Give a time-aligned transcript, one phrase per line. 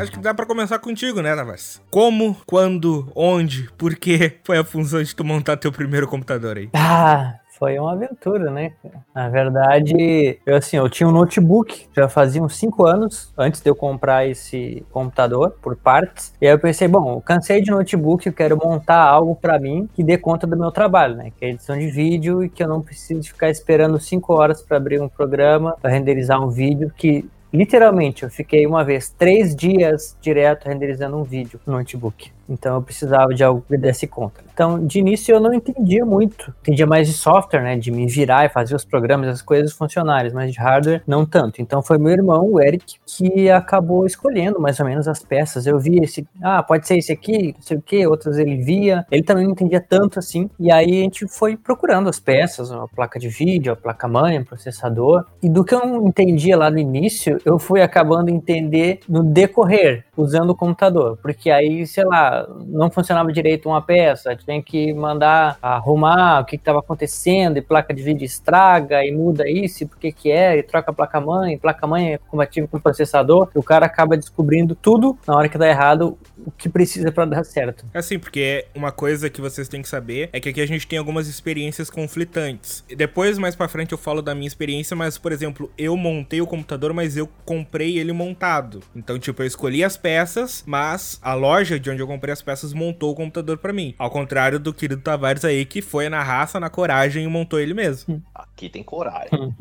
[0.07, 1.83] Acho que dá pra começar contigo, né, Navas?
[1.91, 6.71] Como, quando, onde, por que foi a função de tu montar teu primeiro computador aí?
[6.75, 8.75] Ah, foi uma aventura, né?
[9.12, 13.69] Na verdade, eu assim, eu tinha um notebook, já fazia uns 5 anos antes de
[13.69, 16.33] eu comprar esse computador por partes.
[16.41, 19.89] E aí eu pensei, bom, eu cansei de notebook, eu quero montar algo para mim
[19.93, 21.33] que dê conta do meu trabalho, né?
[21.37, 24.77] Que é edição de vídeo e que eu não precise ficar esperando 5 horas para
[24.77, 30.17] abrir um programa, para renderizar um vídeo que literalmente, eu fiquei uma vez três dias
[30.21, 32.36] direto renderizando um vídeo no notebook.
[32.49, 34.47] Então eu precisava de algo que desse conta.
[34.53, 36.55] Então, de início eu não entendia muito.
[36.62, 37.77] Entendia mais de software, né?
[37.77, 41.61] De me virar e fazer os programas, as coisas funcionarem, mas de hardware não tanto.
[41.61, 45.67] Então foi meu irmão, o Eric, que acabou escolhendo mais ou menos as peças.
[45.67, 49.05] Eu vi esse, ah, pode ser esse aqui, não sei o que, outras ele via.
[49.11, 50.49] Ele também não entendia tanto assim.
[50.59, 54.43] E aí a gente foi procurando as peças, a placa de vídeo, a placa mãe,
[54.43, 55.27] processador.
[55.43, 60.05] E do que eu não entendia lá no início, eu fui acabando entender no decorrer,
[60.17, 61.19] usando o computador.
[61.21, 62.36] Porque aí, sei lá,
[62.67, 67.59] não funcionava direito uma peça, a gente tem que mandar arrumar o que estava acontecendo,
[67.59, 70.91] e placa de vídeo estraga, e muda isso, e por que que é, e troca
[70.91, 75.37] a placa-mãe, placa-mãe é compatível com o processador, e o cara acaba descobrindo tudo na
[75.37, 77.85] hora que dá errado, o que precisa para dar certo.
[77.95, 80.99] Assim, porque uma coisa que vocês têm que saber é que aqui a gente tem
[80.99, 82.85] algumas experiências conflitantes.
[82.97, 86.47] Depois, mais para frente, eu falo da minha experiência, mas, por exemplo, eu montei o
[86.47, 88.81] computador, mas eu comprei ele montado.
[88.95, 92.72] Então, tipo, eu escolhi as peças, mas a loja de onde eu comprei as peças
[92.72, 93.94] montou o computador para mim.
[93.98, 97.75] Ao contrário do querido Tavares aí, que foi na raça, na coragem e montou ele
[97.75, 98.22] mesmo.
[98.34, 99.54] Aqui tem coragem.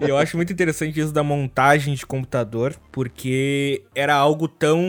[0.00, 4.80] e eu acho muito interessante isso da montagem de computador, porque era algo tão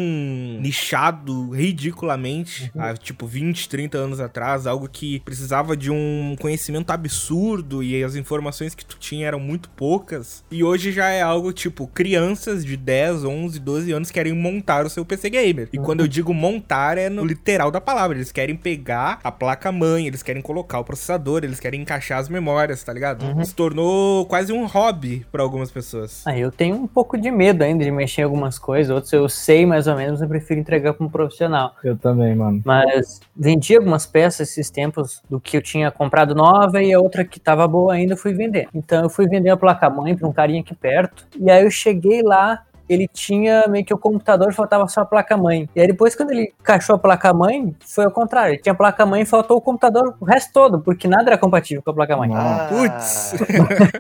[0.60, 7.84] nichado ridiculamente, há tipo 20, 30 anos atrás, algo que precisava de um conhecimento absurdo
[7.84, 10.44] e as informações que tu tinha eram muito poucas.
[10.52, 14.90] E hoje já é algo tipo crianças de 10, 11, 12 anos querem montar o
[14.90, 15.70] seu PC gamer.
[15.72, 19.72] E quando eu digo montar é no literal da palavra, eles querem pegar a placa
[19.72, 23.24] mãe, eles querem colocar o processador, eles querem encaixar as memórias, tá ligado?
[23.24, 23.44] Uhum.
[23.44, 26.24] Se tornou quase um hobby para algumas pessoas.
[26.26, 29.28] Ah, eu tenho um pouco de medo ainda de mexer em algumas coisas, outros eu
[29.30, 31.76] sei mais ou menos, eu prefiro entregar para um profissional.
[31.84, 32.62] Eu também, mano.
[32.66, 37.24] Mas vendi algumas peças esses tempos do que eu tinha comprado nova e a outra
[37.24, 38.68] que tava boa ainda eu fui vender.
[38.74, 41.72] Então eu fui vender a placa mãe para um carinha aqui perto e aí eu
[41.72, 45.70] cheguei lá ele tinha meio que o computador faltava só a placa-mãe.
[45.76, 48.54] E aí depois, quando ele encaixou a placa-mãe, foi ao contrário.
[48.54, 51.82] Ele tinha a placa-mãe e faltou o computador o resto todo, porque nada era compatível
[51.84, 52.32] com a placa-mãe.
[52.34, 52.68] Ah.
[52.70, 53.34] Putz!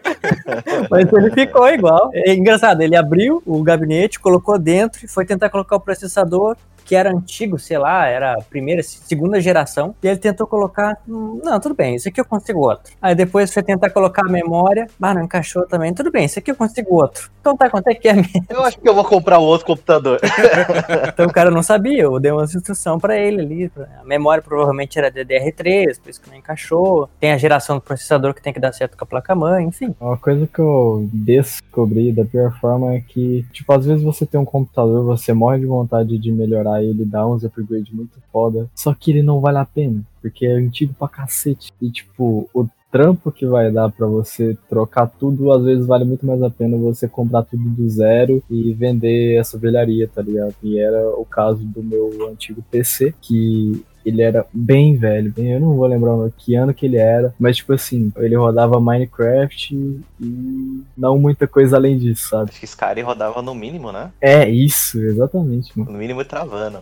[0.89, 2.09] Mas ele ficou igual.
[2.13, 6.55] É engraçado, ele abriu o gabinete, colocou dentro e foi tentar colocar o processador
[6.87, 11.59] que era antigo, sei lá, era primeira, segunda geração, e ele tentou colocar, hum, não,
[11.59, 12.93] tudo bem, isso aqui eu consigo outro.
[13.01, 16.49] Aí depois foi tentar colocar a memória, ah, não encaixou também, tudo bem, isso aqui
[16.49, 17.29] eu consigo outro.
[17.41, 18.45] Então tá, quanto é que é mesmo?
[18.49, 20.19] Eu acho que eu vou comprar outro computador.
[21.13, 24.97] então o cara não sabia, eu dei uma instrução para ele ali, a memória provavelmente
[24.97, 28.59] era DDR3, por isso que não encaixou, tem a geração do processador que tem que
[28.59, 29.93] dar certo com a placa-mãe, enfim.
[29.99, 34.39] Uma coisa que eu descobri da pior forma é que, tipo, às vezes você tem
[34.39, 38.93] um computador, você morre de vontade de melhorar ele, dar uns upgrades muito foda, só
[38.93, 41.71] que ele não vale a pena, porque é antigo pra cacete.
[41.81, 46.25] E, tipo, o trampo que vai dar pra você trocar tudo, às vezes vale muito
[46.25, 50.55] mais a pena você comprar tudo do zero e vender essa velharia, tá ligado?
[50.63, 55.59] E era o caso do meu antigo PC, que ele era bem velho, bem, eu
[55.59, 59.75] não vou lembrar que ano que ele era, mas tipo assim, ele rodava Minecraft
[60.19, 62.51] e não muita coisa além disso, sabe?
[62.51, 64.11] Acho que Skyrim rodava no mínimo, né?
[64.21, 65.91] É, isso, exatamente, mano.
[65.91, 66.79] No mínimo travando.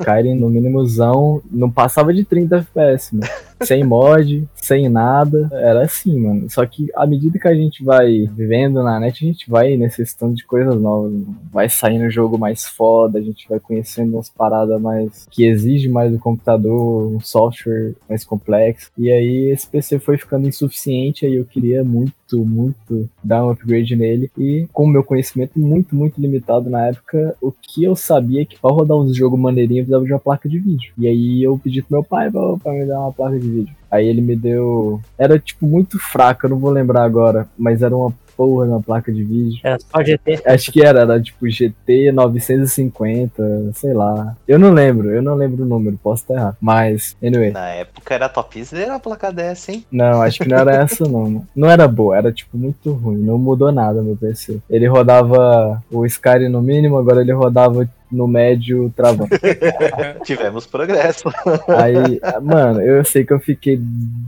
[0.00, 3.30] Skyrim no mínimozão, não passava de 30 FPS, mano.
[3.64, 6.48] Sem mod, sem nada, era assim, mano.
[6.50, 10.34] Só que à medida que a gente vai vivendo na net, a gente vai necessitando
[10.34, 11.36] de coisas novas, mano.
[11.52, 16.12] vai saindo jogo mais foda, a gente vai conhecendo umas paradas mais que exige mais
[16.12, 18.90] do computador um software mais complexo.
[18.96, 23.96] E aí esse PC foi ficando insuficiente, aí eu queria muito, muito dar um upgrade
[23.96, 24.30] nele.
[24.38, 28.44] E com o meu conhecimento muito, muito limitado na época, o que eu sabia é
[28.44, 30.92] que para rodar uns jogos maneirinhos precisava de uma placa de vídeo.
[30.98, 33.74] E aí eu pedi pro meu pai para me dar uma placa de vídeo.
[33.90, 35.00] Aí ele me deu.
[35.18, 39.12] Era tipo muito fraca, eu não vou lembrar agora, mas era uma porra na placa
[39.12, 39.60] de vídeo.
[39.62, 40.42] Era só GT?
[40.46, 44.36] Acho que era, era tipo GT 950, sei lá.
[44.46, 46.56] Eu não lembro, eu não lembro o número, posso estar errado.
[46.60, 47.50] Mas, anyway.
[47.50, 49.84] Na época era topzera a placa dessa, hein?
[49.90, 51.46] Não, acho que não era essa não.
[51.54, 54.58] Não era boa, era tipo muito ruim, não mudou nada meu PC.
[54.68, 59.30] Ele rodava o Skyrim no mínimo, agora ele rodava no médio travando.
[60.24, 61.24] Tivemos progresso.
[61.68, 63.80] Aí, mano, eu sei que eu fiquei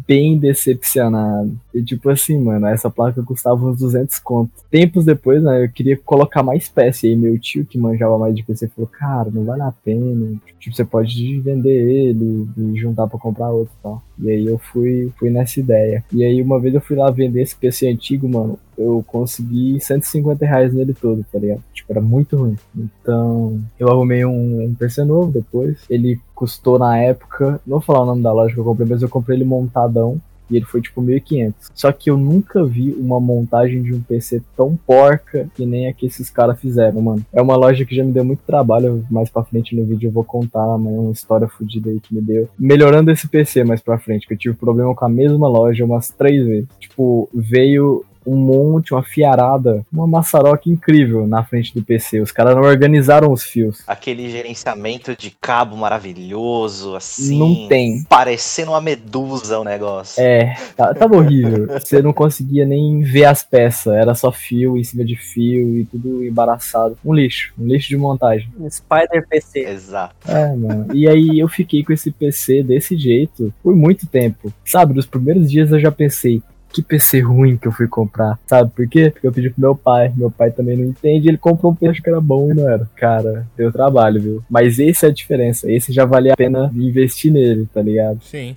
[0.07, 1.57] bem decepcionado.
[1.75, 4.63] E tipo assim, mano, essa placa custava uns 200 contos.
[4.71, 7.07] Tempos depois, né, eu queria colocar mais peça.
[7.07, 10.35] E aí meu tio, que manjava mais de PC, falou, cara, não vale a pena.
[10.59, 14.03] Tipo, você pode vender ele e juntar pra comprar outro e tal.
[14.19, 16.05] E aí eu fui, fui nessa ideia.
[16.13, 20.45] E aí uma vez eu fui lá vender esse PC antigo, mano, eu consegui 150
[20.45, 21.63] reais nele todo, tá ligado?
[21.85, 22.57] Tipo, era muito ruim.
[22.77, 25.79] Então, eu arrumei um, um PC novo depois.
[25.89, 29.03] Ele custou na época, não vou falar o nome da loja que eu comprei, mas
[29.03, 30.21] eu comprei ele montadão.
[30.51, 31.55] E ele foi tipo 1.500.
[31.75, 35.93] Só que eu nunca vi uma montagem de um PC tão porca que nem a
[35.95, 37.25] que esses caras fizeram, mano.
[37.33, 39.07] É uma loja que já me deu muito trabalho.
[39.11, 42.21] Mais pra frente no vídeo eu vou contar mas uma história fodida aí que me
[42.21, 42.47] deu.
[42.59, 46.11] Melhorando esse PC mais pra frente, que eu tive problema com a mesma loja umas
[46.11, 46.69] três vezes.
[46.79, 52.21] Tipo, veio um monte, uma fiarada, uma maçaroca incrível na frente do PC.
[52.21, 53.83] Os caras não organizaram os fios.
[53.87, 57.39] Aquele gerenciamento de cabo maravilhoso, assim.
[57.39, 58.05] Não tem.
[58.05, 60.23] Parecendo uma medusa o negócio.
[60.23, 61.67] É, tá, tava horrível.
[61.79, 63.93] Você não conseguia nem ver as peças.
[63.95, 66.97] Era só fio em cima de fio e tudo embaraçado.
[67.05, 67.53] Um lixo.
[67.59, 68.49] Um lixo de montagem.
[68.71, 69.61] Spider PC.
[69.61, 70.15] Exato.
[70.27, 70.95] É, mano.
[70.95, 74.53] E aí eu fiquei com esse PC desse jeito por muito tempo.
[74.65, 76.43] Sabe, nos primeiros dias eu já pensei,
[76.75, 78.39] que PC ruim que eu fui comprar.
[78.47, 79.11] Sabe por quê?
[79.11, 80.13] Porque eu pedi pro meu pai.
[80.17, 81.29] Meu pai também não entende.
[81.29, 82.89] Ele comprou um PC que era bom e não era.
[82.97, 84.45] Cara, deu trabalho, viu?
[84.51, 85.71] Mas esse é a diferença.
[85.71, 88.19] Esse já valia a pena investir nele, tá ligado?
[88.25, 88.57] Sim.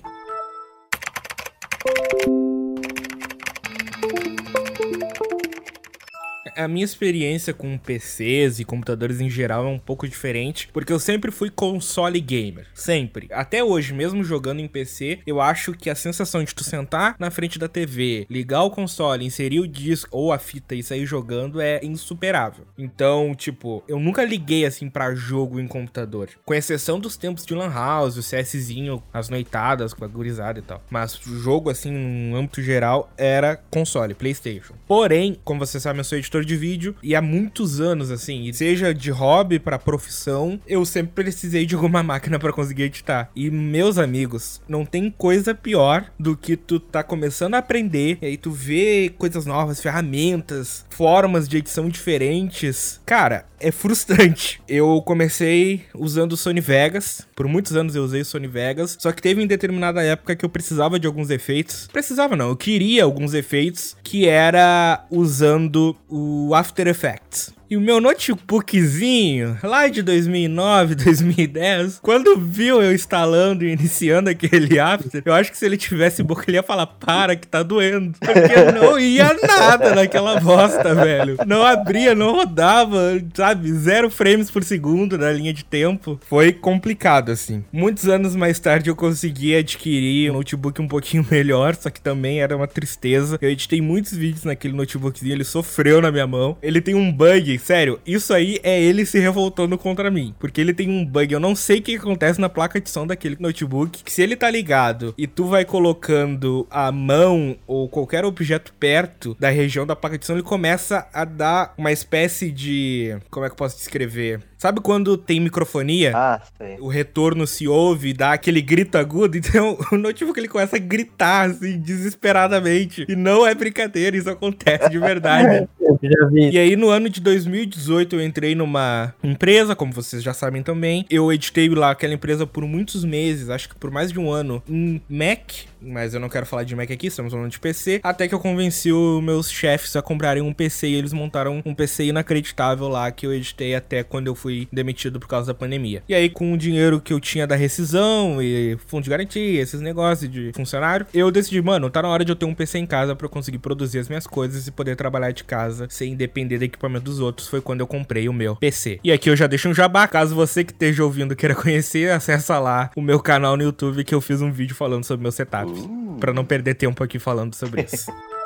[6.58, 10.98] A minha experiência com PCs e computadores em geral é um pouco diferente, porque eu
[10.98, 13.28] sempre fui console gamer, sempre.
[13.30, 17.30] Até hoje, mesmo jogando em PC, eu acho que a sensação de tu sentar na
[17.30, 21.60] frente da TV, ligar o console, inserir o disco ou a fita e sair jogando
[21.60, 22.66] é insuperável.
[22.76, 27.54] Então, tipo, eu nunca liguei assim para jogo em computador, com exceção dos tempos de
[27.54, 30.82] Lan House, o CSzinho, as noitadas com a gurizada e tal.
[30.90, 34.74] Mas jogo assim, no âmbito geral, era console, PlayStation.
[34.88, 38.94] Porém, como você sabe, eu sou editor de vídeo e há muitos anos, assim, seja
[38.94, 43.30] de hobby para profissão, eu sempre precisei de alguma máquina para conseguir editar.
[43.34, 48.26] E meus amigos, não tem coisa pior do que tu tá começando a aprender e
[48.26, 53.00] aí tu vê coisas novas, ferramentas, formas de edição diferentes.
[53.04, 54.60] Cara, é frustrante.
[54.68, 59.12] Eu comecei usando o Sony Vegas, por muitos anos eu usei o Sony Vegas, só
[59.12, 61.88] que teve em determinada época que eu precisava de alguns efeitos.
[61.92, 67.57] Precisava não, eu queria alguns efeitos que era usando o After Effects.
[67.70, 74.80] E o meu notebookzinho, lá de 2009, 2010, quando viu eu instalando e iniciando aquele
[74.80, 78.14] After, eu acho que se ele tivesse boca, ele ia falar: para que tá doendo.
[78.18, 81.36] Porque não ia nada naquela bosta, velho.
[81.46, 83.70] Não abria, não rodava, sabe?
[83.72, 86.18] Zero frames por segundo na linha de tempo.
[86.26, 87.62] Foi complicado, assim.
[87.70, 92.40] Muitos anos mais tarde eu consegui adquirir um notebook um pouquinho melhor, só que também
[92.40, 93.38] era uma tristeza.
[93.42, 96.56] Eu editei muitos vídeos naquele notebookzinho, ele sofreu na minha mão.
[96.62, 100.34] Ele tem um bug sério, isso aí é ele se revoltando contra mim.
[100.38, 103.06] Porque ele tem um bug, eu não sei o que acontece na placa de som
[103.06, 104.02] daquele notebook.
[104.02, 109.36] Que se ele tá ligado e tu vai colocando a mão ou qualquer objeto perto
[109.38, 113.16] da região da placa de som, ele começa a dar uma espécie de.
[113.30, 114.40] Como é que eu posso descrever?
[114.58, 116.12] Sabe quando tem microfonia?
[116.16, 116.78] Ah, sei.
[116.80, 121.48] O retorno se ouve, dá aquele grito agudo, então o notebook ele começa a gritar
[121.48, 123.06] assim, desesperadamente.
[123.08, 125.68] E não é brincadeira, isso acontece de verdade.
[125.80, 126.50] Eu já vi.
[126.50, 131.04] E aí, no ano de 2018, eu entrei numa empresa, como vocês já sabem também.
[131.08, 134.62] Eu editei lá aquela empresa por muitos meses, acho que por mais de um ano,
[134.68, 135.50] em Mac,
[135.80, 138.00] mas eu não quero falar de Mac aqui, estamos falando de PC.
[138.02, 141.74] Até que eu convenci os meus chefes a comprarem um PC e eles montaram um
[141.74, 146.02] PC inacreditável lá que eu editei até quando eu fui demitido por causa da pandemia.
[146.08, 149.80] E aí, com o dinheiro que eu tinha da rescisão e fundo de garantia, esses
[149.80, 152.86] negócios de funcionário, eu decidi, mano, tá na hora de eu ter um PC em
[152.86, 156.58] casa pra eu conseguir produzir as minhas coisas e poder trabalhar de casa sem depender
[156.58, 157.48] do equipamento dos outros.
[157.48, 159.00] Foi quando eu comprei o meu PC.
[159.02, 162.58] E aqui eu já deixo um jabá, caso você que esteja ouvindo queira conhecer, acessa
[162.58, 165.67] lá o meu canal no YouTube que eu fiz um vídeo falando sobre meu setup.
[165.70, 166.16] Uh.
[166.18, 168.10] Pra não perder tempo aqui falando sobre isso.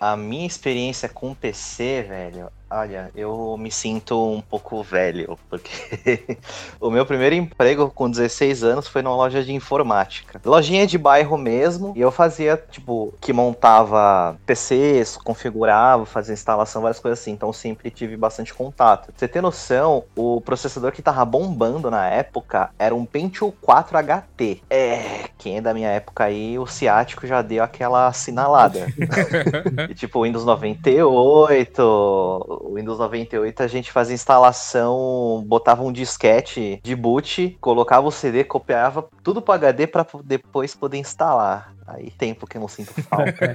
[0.00, 5.70] A minha experiência com PC, velho, olha, eu me sinto um pouco velho, porque
[6.80, 10.40] o meu primeiro emprego com 16 anos foi numa loja de informática.
[10.44, 16.98] Lojinha de bairro mesmo, e eu fazia, tipo, que montava PCs, configurava, fazia instalação, várias
[16.98, 19.06] coisas assim, então sempre tive bastante contato.
[19.06, 23.98] Pra você ter noção, o processador que tava bombando na época era um Pentium 4
[23.98, 24.62] HT.
[24.68, 28.84] É, quem é da minha época aí, o ciático já deu aquela assinalada.
[29.88, 36.96] E, tipo, Windows 98, o Windows 98 a gente fazia instalação, botava um disquete de
[36.96, 41.73] boot, colocava o CD, copiava tudo pro HD para depois poder instalar.
[41.86, 43.54] Aí tempo que eu não sinto falta.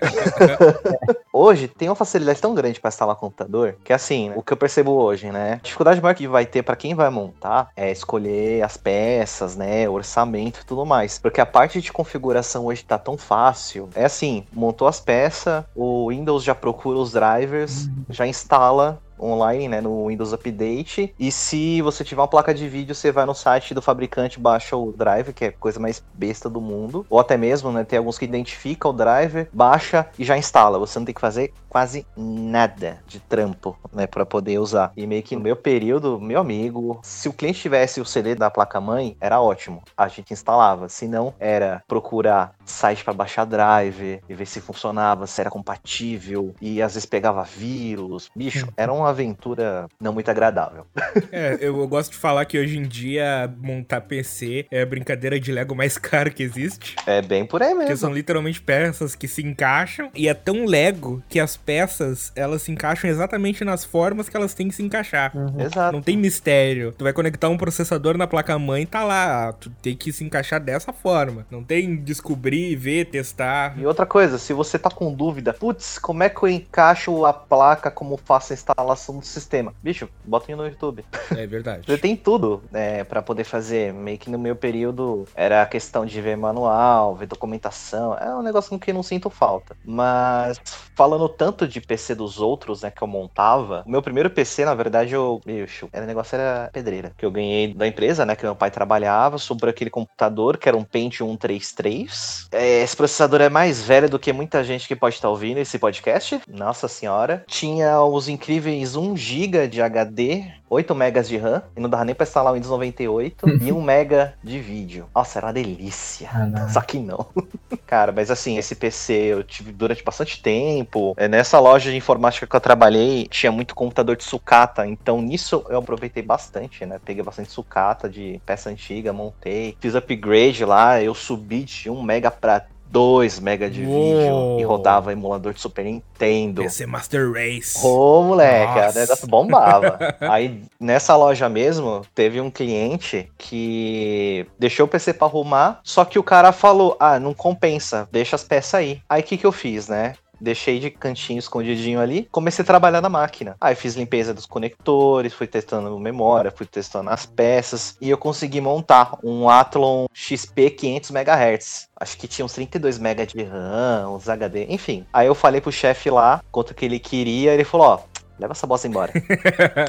[1.33, 4.57] hoje tem uma facilidade tão grande para instalar computador que assim, né, o que eu
[4.57, 5.53] percebo hoje, né?
[5.53, 9.89] A dificuldade maior que vai ter para quem vai montar é escolher as peças, né,
[9.89, 13.89] orçamento e tudo mais, porque a parte de configuração hoje tá tão fácil.
[13.95, 19.81] É assim, montou as peças, o Windows já procura os drivers, já instala online, né,
[19.81, 21.13] no Windows Update.
[21.19, 24.75] E se você tiver uma placa de vídeo, você vai no site do fabricante, baixa
[24.75, 27.05] o driver, que é a coisa mais besta do mundo.
[27.09, 30.79] Ou até mesmo, né, tem alguns que identificam o driver, baixa e já instala.
[30.79, 34.91] Você não tem que fazer quase nada de trampo, né, para poder usar.
[34.95, 38.49] E meio que no meu período, meu amigo, se o cliente tivesse o CD da
[38.49, 39.83] placa-mãe, era ótimo.
[39.95, 40.89] A gente instalava.
[40.89, 46.53] Se não, era procurar site para baixar driver e ver se funcionava, se era compatível
[46.61, 48.29] e às vezes pegava vírus.
[48.35, 50.85] Bicho, era uma aventura não muito agradável.
[51.31, 55.51] É, eu, gosto de falar que hoje em dia montar PC é a brincadeira de
[55.51, 56.95] Lego mais caro que existe.
[57.05, 57.97] É bem por aí Porque mesmo.
[57.97, 60.09] são literalmente peças que se encaixam.
[60.15, 64.53] E é tão Lego que as peças, elas se encaixam exatamente nas formas que elas
[64.53, 65.31] têm que se encaixar.
[65.57, 65.93] Exato.
[65.93, 66.93] Não tem mistério.
[66.97, 69.53] Tu vai conectar um processador na placa-mãe, tá lá.
[69.53, 71.45] Tu tem que se encaixar dessa forma.
[71.49, 73.77] Não tem descobrir, ver, testar.
[73.77, 77.33] E outra coisa, se você tá com dúvida, putz, como é que eu encaixo a
[77.33, 79.73] placa, como faço a instalação do sistema?
[79.81, 81.05] Bicho, bota no YouTube.
[81.35, 81.85] É verdade.
[81.85, 83.93] Você tem tudo né, para poder fazer.
[83.93, 88.17] Meio que no meu período era a questão de ver manual, ver documentação.
[88.17, 89.75] É um negócio que eu não sinto falta.
[89.85, 90.59] Mas
[90.95, 94.73] falando tanto de PC dos outros, né, que eu montava, o meu primeiro PC, na
[94.73, 95.39] verdade, eu.
[95.45, 97.13] Bicho, era, o negócio era pedreira.
[97.17, 100.77] Que eu ganhei da empresa, né, que meu pai trabalhava, sobrou aquele computador, que era
[100.77, 102.47] um Pentium 133.
[102.51, 105.77] É, esse processador é mais velho do que muita gente que pode estar ouvindo esse
[105.77, 106.41] podcast.
[106.47, 107.43] Nossa senhora.
[107.47, 112.15] Tinha os incríveis 1 GB de HD, 8 megas de RAM, e não dava nem
[112.15, 115.07] pra instalar o Windows 98, e 1 mega de vídeo.
[115.13, 116.29] Nossa, era uma delícia.
[116.31, 116.69] Ah.
[116.69, 117.27] Só que não.
[117.87, 121.13] Cara, mas assim, esse PC eu tive durante bastante tempo.
[121.17, 125.65] É, Nessa loja de informática que eu trabalhei, tinha muito computador de sucata, então nisso
[125.69, 126.99] eu aproveitei bastante, né?
[127.03, 132.29] Peguei bastante sucata de peça antiga, montei, fiz upgrade lá, eu subi de 1 mega
[132.31, 133.93] pra 2 mega de Uou.
[133.93, 136.63] vídeo e rodava emulador de Super Nintendo.
[136.63, 137.85] PC Master Race.
[137.85, 138.97] Ô, moleque, Nossa.
[138.97, 139.99] o negócio bombava.
[140.21, 146.17] Aí, nessa loja mesmo, teve um cliente que deixou o PC pra arrumar, só que
[146.19, 149.01] o cara falou, ah, não compensa, deixa as peças aí.
[149.07, 150.15] Aí, o que que eu fiz, né?
[150.39, 153.55] Deixei de cantinho escondidinho ali, comecei a trabalhar na máquina.
[153.59, 158.61] Aí fiz limpeza dos conectores, fui testando memória, fui testando as peças e eu consegui
[158.61, 161.89] montar um Athlon XP 500 MHz.
[161.95, 165.05] Acho que tinha uns 32 MB de RAM, uns HD, enfim.
[165.11, 167.99] Aí eu falei pro chefe lá quanto que ele queria, ele falou, ó,
[168.39, 169.11] leva essa bosta embora.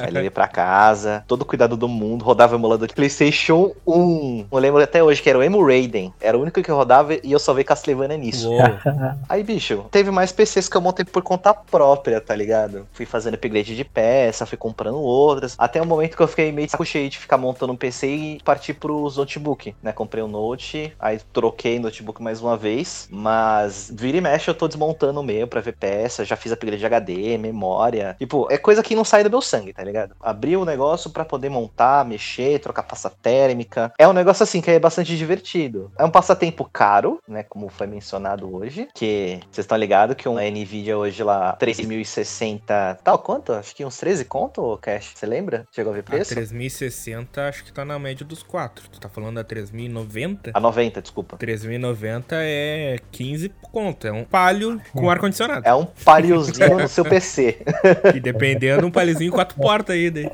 [0.03, 4.47] Aí levei pra casa, todo cuidado do mundo, rodava emulador de Playstation 1.
[4.51, 6.13] Eu lembro até hoje que era o Emu Raiden.
[6.19, 8.49] Era o único que eu rodava e eu só vi Castlevania nisso.
[8.49, 8.61] Uou.
[9.29, 12.87] Aí, bicho, teve mais PCs que eu montei por conta própria, tá ligado?
[12.91, 15.55] Fui fazendo upgrade de peça, fui comprando outras.
[15.57, 18.41] Até o momento que eu fiquei meio saco cheio de ficar montando um PC e
[18.43, 19.91] partir pros notebook, né?
[19.91, 23.07] Comprei um Note, aí troquei notebook mais uma vez.
[23.11, 26.25] Mas vira e mexe eu tô desmontando o meu pra ver peça.
[26.25, 28.15] Já fiz upgrade de HD, memória.
[28.17, 30.15] Tipo, é coisa que não sai do meu sangue, tá ligado?
[30.19, 33.91] Abri o negócio pra poder montar, mexer, trocar pasta térmica.
[33.97, 35.91] É um negócio assim que é bastante divertido.
[35.97, 37.43] É um passatempo caro, né?
[37.43, 38.87] Como foi mencionado hoje.
[38.93, 43.53] Que vocês estão ligados que uma Nvidia hoje lá, 3060, tal quanto?
[43.53, 45.13] Acho que uns 13 conto, Cash?
[45.15, 45.65] Você lembra?
[45.71, 46.33] Chegou a ver A preço?
[46.33, 48.87] 3060 acho que tá na média dos quatro.
[48.89, 50.51] Tu tá falando da 3090?
[50.53, 51.37] A 90, desculpa.
[51.37, 54.07] 3090 é 15 conto.
[54.07, 55.67] É um palio com ar-condicionado.
[55.67, 57.59] É um paliozinho no seu PC.
[58.15, 60.09] E dependendo, um paliozinho quatro portas aí.
[60.09, 60.29] Daí.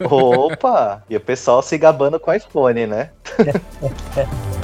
[0.00, 1.02] Opa!
[1.08, 3.10] E o pessoal se gabando com iPhone, né?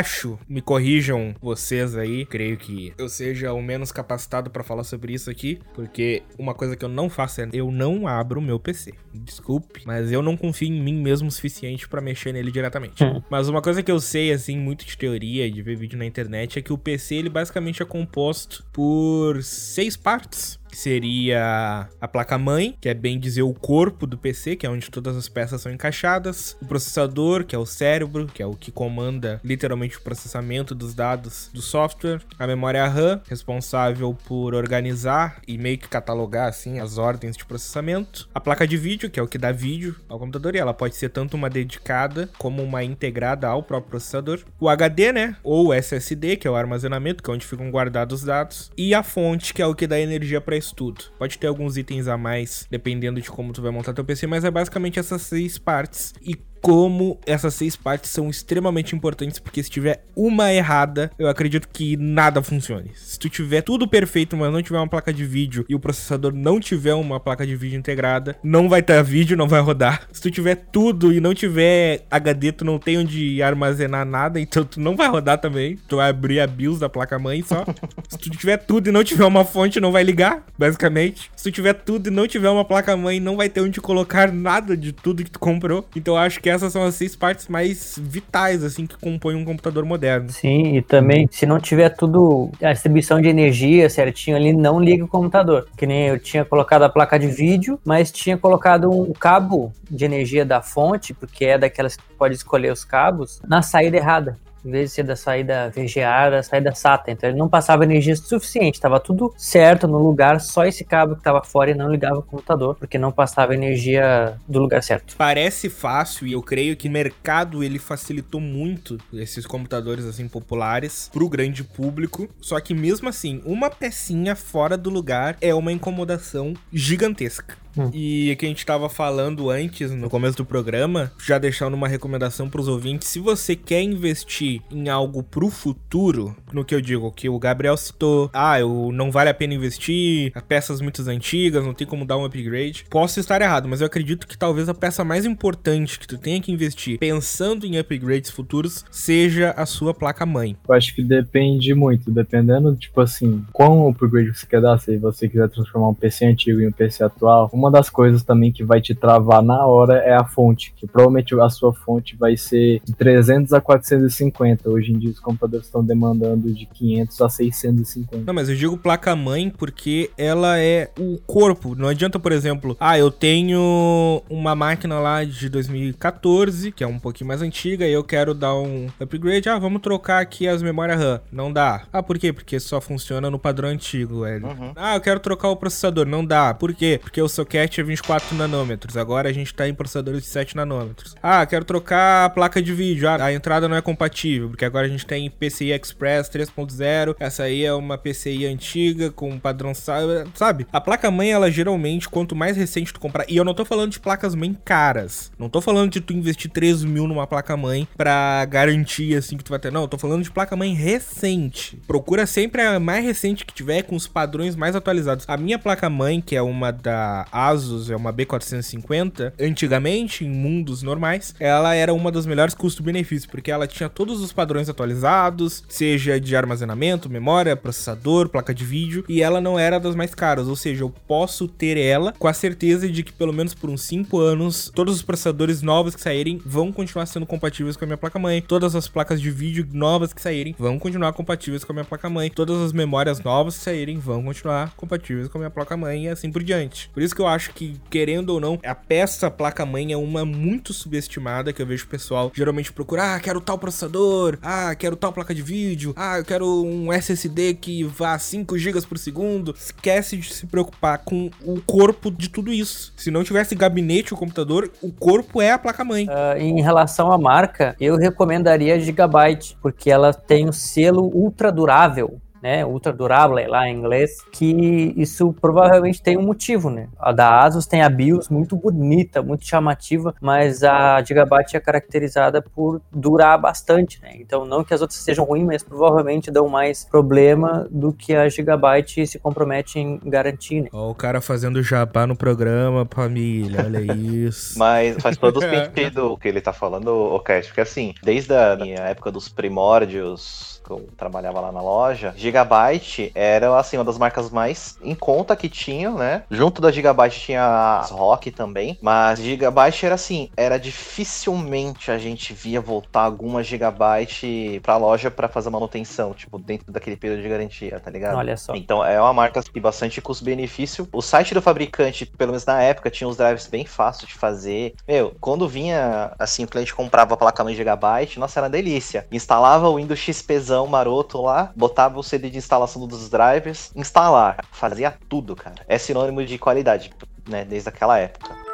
[0.00, 5.12] acho, me corrijam vocês aí, creio que eu seja o menos capacitado pra falar sobre
[5.12, 8.58] isso aqui, porque uma coisa que eu não faço é eu não abro o meu
[8.58, 8.94] PC.
[9.12, 13.04] Desculpe, mas eu não confio em mim mesmo o suficiente pra mexer nele diretamente.
[13.28, 16.06] Mas uma coisa que eu sei assim muito de teoria e de ver vídeo na
[16.06, 22.08] internet é que o PC ele basicamente é composto por seis partes que seria a
[22.08, 25.60] placa-mãe, que é bem dizer o corpo do PC, que é onde todas as peças
[25.60, 30.02] são encaixadas, o processador, que é o cérebro, que é o que comanda literalmente o
[30.02, 36.48] processamento dos dados do software, a memória RAM, responsável por organizar e meio que catalogar
[36.48, 39.96] assim as ordens de processamento, a placa de vídeo, que é o que dá vídeo
[40.08, 44.40] ao computador, e ela pode ser tanto uma dedicada como uma integrada ao próprio processador,
[44.58, 48.26] o HD, né, ou SSD, que é o armazenamento, que é onde ficam guardados os
[48.26, 51.04] dados, e a fonte, que é o que dá energia para isso tudo.
[51.18, 54.44] Pode ter alguns itens a mais, dependendo de como tu vai montar teu PC, mas
[54.44, 56.14] é basicamente essas seis partes.
[56.22, 61.68] E como essas seis partes são extremamente importantes, porque se tiver uma errada, eu acredito
[61.72, 62.90] que nada funcione.
[62.94, 66.34] Se tu tiver tudo perfeito, mas não tiver uma placa de vídeo e o processador
[66.34, 70.06] não tiver uma placa de vídeo integrada, não vai ter vídeo, não vai rodar.
[70.12, 74.64] Se tu tiver tudo e não tiver HD, tu não tem onde armazenar nada, então
[74.64, 75.78] tu não vai rodar também.
[75.88, 77.64] Tu vai abrir a BIOS da placa mãe só.
[78.08, 81.30] Se tu tiver tudo e não tiver uma fonte, não vai ligar, basicamente.
[81.34, 84.30] Se tu tiver tudo e não tiver uma placa mãe, não vai ter onde colocar
[84.32, 85.88] nada de tudo que tu comprou.
[85.96, 89.44] Então eu acho que essas são as seis partes mais vitais, assim, que compõem um
[89.44, 90.30] computador moderno.
[90.30, 95.04] Sim, e também, se não tiver tudo, a distribuição de energia certinho ali, não liga
[95.04, 95.68] o computador.
[95.76, 100.04] Que nem eu tinha colocado a placa de vídeo, mas tinha colocado um cabo de
[100.04, 104.38] energia da fonte, porque é daquelas que pode escolher os cabos, na saída errada.
[104.64, 107.10] Em vez de ser da saída VGA, da saída SATA.
[107.10, 111.20] Então ele não passava energia suficiente, estava tudo certo no lugar, só esse cabo que
[111.20, 115.14] estava fora e não ligava o computador, porque não passava energia do lugar certo.
[115.16, 121.10] Parece fácil e eu creio que o mercado ele facilitou muito esses computadores assim populares
[121.12, 122.28] pro grande público.
[122.40, 127.56] Só que mesmo assim, uma pecinha fora do lugar é uma incomodação gigantesca.
[127.76, 127.90] Hum.
[127.92, 131.88] E o que a gente tava falando antes, no começo do programa, já deixando uma
[131.88, 137.10] recomendação pros ouvintes, se você quer investir em algo pro futuro, no que eu digo,
[137.12, 141.74] que o Gabriel citou, ah, eu não vale a pena investir, peças muito antigas, não
[141.74, 142.84] tem como dar um upgrade.
[142.90, 146.40] Posso estar errado, mas eu acredito que talvez a peça mais importante que tu tenha
[146.40, 150.56] que investir pensando em upgrades futuros seja a sua placa mãe.
[150.68, 155.28] Eu acho que depende muito, dependendo, tipo assim, qual upgrade você quer dar, se você
[155.28, 158.80] quiser transformar um PC antigo em um PC atual, uma das coisas também que vai
[158.80, 162.94] te travar na hora é a fonte, que provavelmente a sua fonte vai ser de
[162.94, 164.68] 300 a 450.
[164.68, 168.24] Hoje em dia os computadores estão demandando de 500 a 650.
[168.26, 171.74] Não, mas eu digo placa mãe porque ela é o corpo.
[171.74, 176.98] Não adianta, por exemplo, ah, eu tenho uma máquina lá de 2014, que é um
[176.98, 179.48] pouquinho mais antiga, e eu quero dar um upgrade.
[179.48, 181.20] Ah, vamos trocar aqui as memórias RAM.
[181.30, 181.82] Não dá.
[181.92, 182.32] Ah, por quê?
[182.32, 184.46] Porque só funciona no padrão antigo, velho.
[184.46, 184.72] Uhum.
[184.74, 186.06] Ah, eu quero trocar o processador.
[186.06, 186.54] Não dá.
[186.54, 186.98] Por quê?
[187.00, 190.54] Porque eu só socket é 24 nanômetros, agora a gente tá em processadores de 7
[190.54, 191.16] nanômetros.
[191.20, 194.86] Ah, quero trocar a placa de vídeo, ah, a entrada não é compatível, porque agora
[194.86, 200.66] a gente tem PCI Express 3.0, essa aí é uma PCI antiga com padrão, sabe?
[200.72, 203.98] A placa-mãe, ela geralmente, quanto mais recente tu comprar, e eu não tô falando de
[203.98, 209.36] placas-mãe caras, não tô falando de tu investir 3 mil numa placa-mãe pra garantir, assim,
[209.36, 211.76] que tu vai ter, não, eu tô falando de placa-mãe recente.
[211.86, 215.24] Procura sempre a mais recente que tiver, com os padrões mais atualizados.
[215.26, 221.34] A minha placa-mãe, que é uma da Asus, é uma B450, antigamente, em mundos normais,
[221.38, 226.36] ela era uma das melhores custo-benefício, porque ela tinha todos os padrões atualizados, seja de
[226.36, 230.82] armazenamento, memória, processador, placa de vídeo, e ela não era das mais caras, ou seja,
[230.82, 234.70] eu posso ter ela com a certeza de que pelo menos por uns 5 anos,
[234.74, 238.74] todos os processadores novos que saírem vão continuar sendo compatíveis com a minha placa-mãe, todas
[238.74, 242.58] as placas de vídeo novas que saírem vão continuar compatíveis com a minha placa-mãe, todas
[242.58, 246.42] as memórias novas que saírem vão continuar compatíveis com a minha placa-mãe e assim por
[246.42, 246.90] diante.
[246.92, 250.72] Por isso que eu acho que, querendo ou não, a peça placa-mãe é uma muito
[250.72, 255.12] subestimada que eu vejo o pessoal geralmente procurar, ah, quero tal processador, ah, quero tal
[255.12, 259.54] placa de vídeo, ah, eu quero um SSD que vá 5 GB por segundo.
[259.58, 262.92] Esquece de se preocupar com o corpo de tudo isso.
[262.96, 266.06] Se não tivesse gabinete o computador, o corpo é a placa-mãe.
[266.06, 271.50] Uh, em relação à marca, eu recomendaria a Gigabyte, porque ela tem o selo ultra
[271.50, 276.88] durável né, ultra durable lá em inglês, que isso provavelmente tem um motivo, né?
[276.98, 282.42] A da Asus tem a BIOS muito bonita, muito chamativa, mas a Gigabyte é caracterizada
[282.42, 284.12] por durar bastante, né?
[284.16, 288.28] Então não que as outras sejam ruins, mas provavelmente dão mais problema do que a
[288.28, 290.68] Gigabyte se compromete em garantir, né?
[290.72, 294.56] Ó, o cara fazendo jabá no programa, família, olha isso.
[294.58, 298.56] mas faz todo sentido o que ele tá falando, o Cash, porque assim, desde a
[298.56, 303.98] minha época dos primórdios que eu trabalhava lá na loja, Gigabyte era assim uma das
[303.98, 306.24] marcas mais em conta que tinham, né?
[306.30, 312.32] Junto da Gigabyte tinha a Rock também, mas Gigabyte era assim, era dificilmente a gente
[312.32, 317.80] via voltar alguma Gigabyte pra loja para fazer manutenção, tipo dentro daquele período de garantia,
[317.80, 318.16] tá ligado?
[318.16, 318.54] Olha só.
[318.54, 320.88] Então é uma marca que bastante custo-benefício.
[320.92, 324.74] O site do fabricante, pelo menos na época, tinha os drives bem fáceis de fazer.
[324.86, 329.06] Meu, quando vinha assim, o cliente comprava a placa mãe Gigabyte, nossa, era uma delícia.
[329.10, 330.00] Instalava o Windows
[330.50, 335.64] XPzão maroto lá, botava o CD de instalação dos drivers, instalar, fazia tudo, cara.
[335.68, 336.90] É sinônimo de qualidade,
[337.28, 338.49] né, desde aquela época.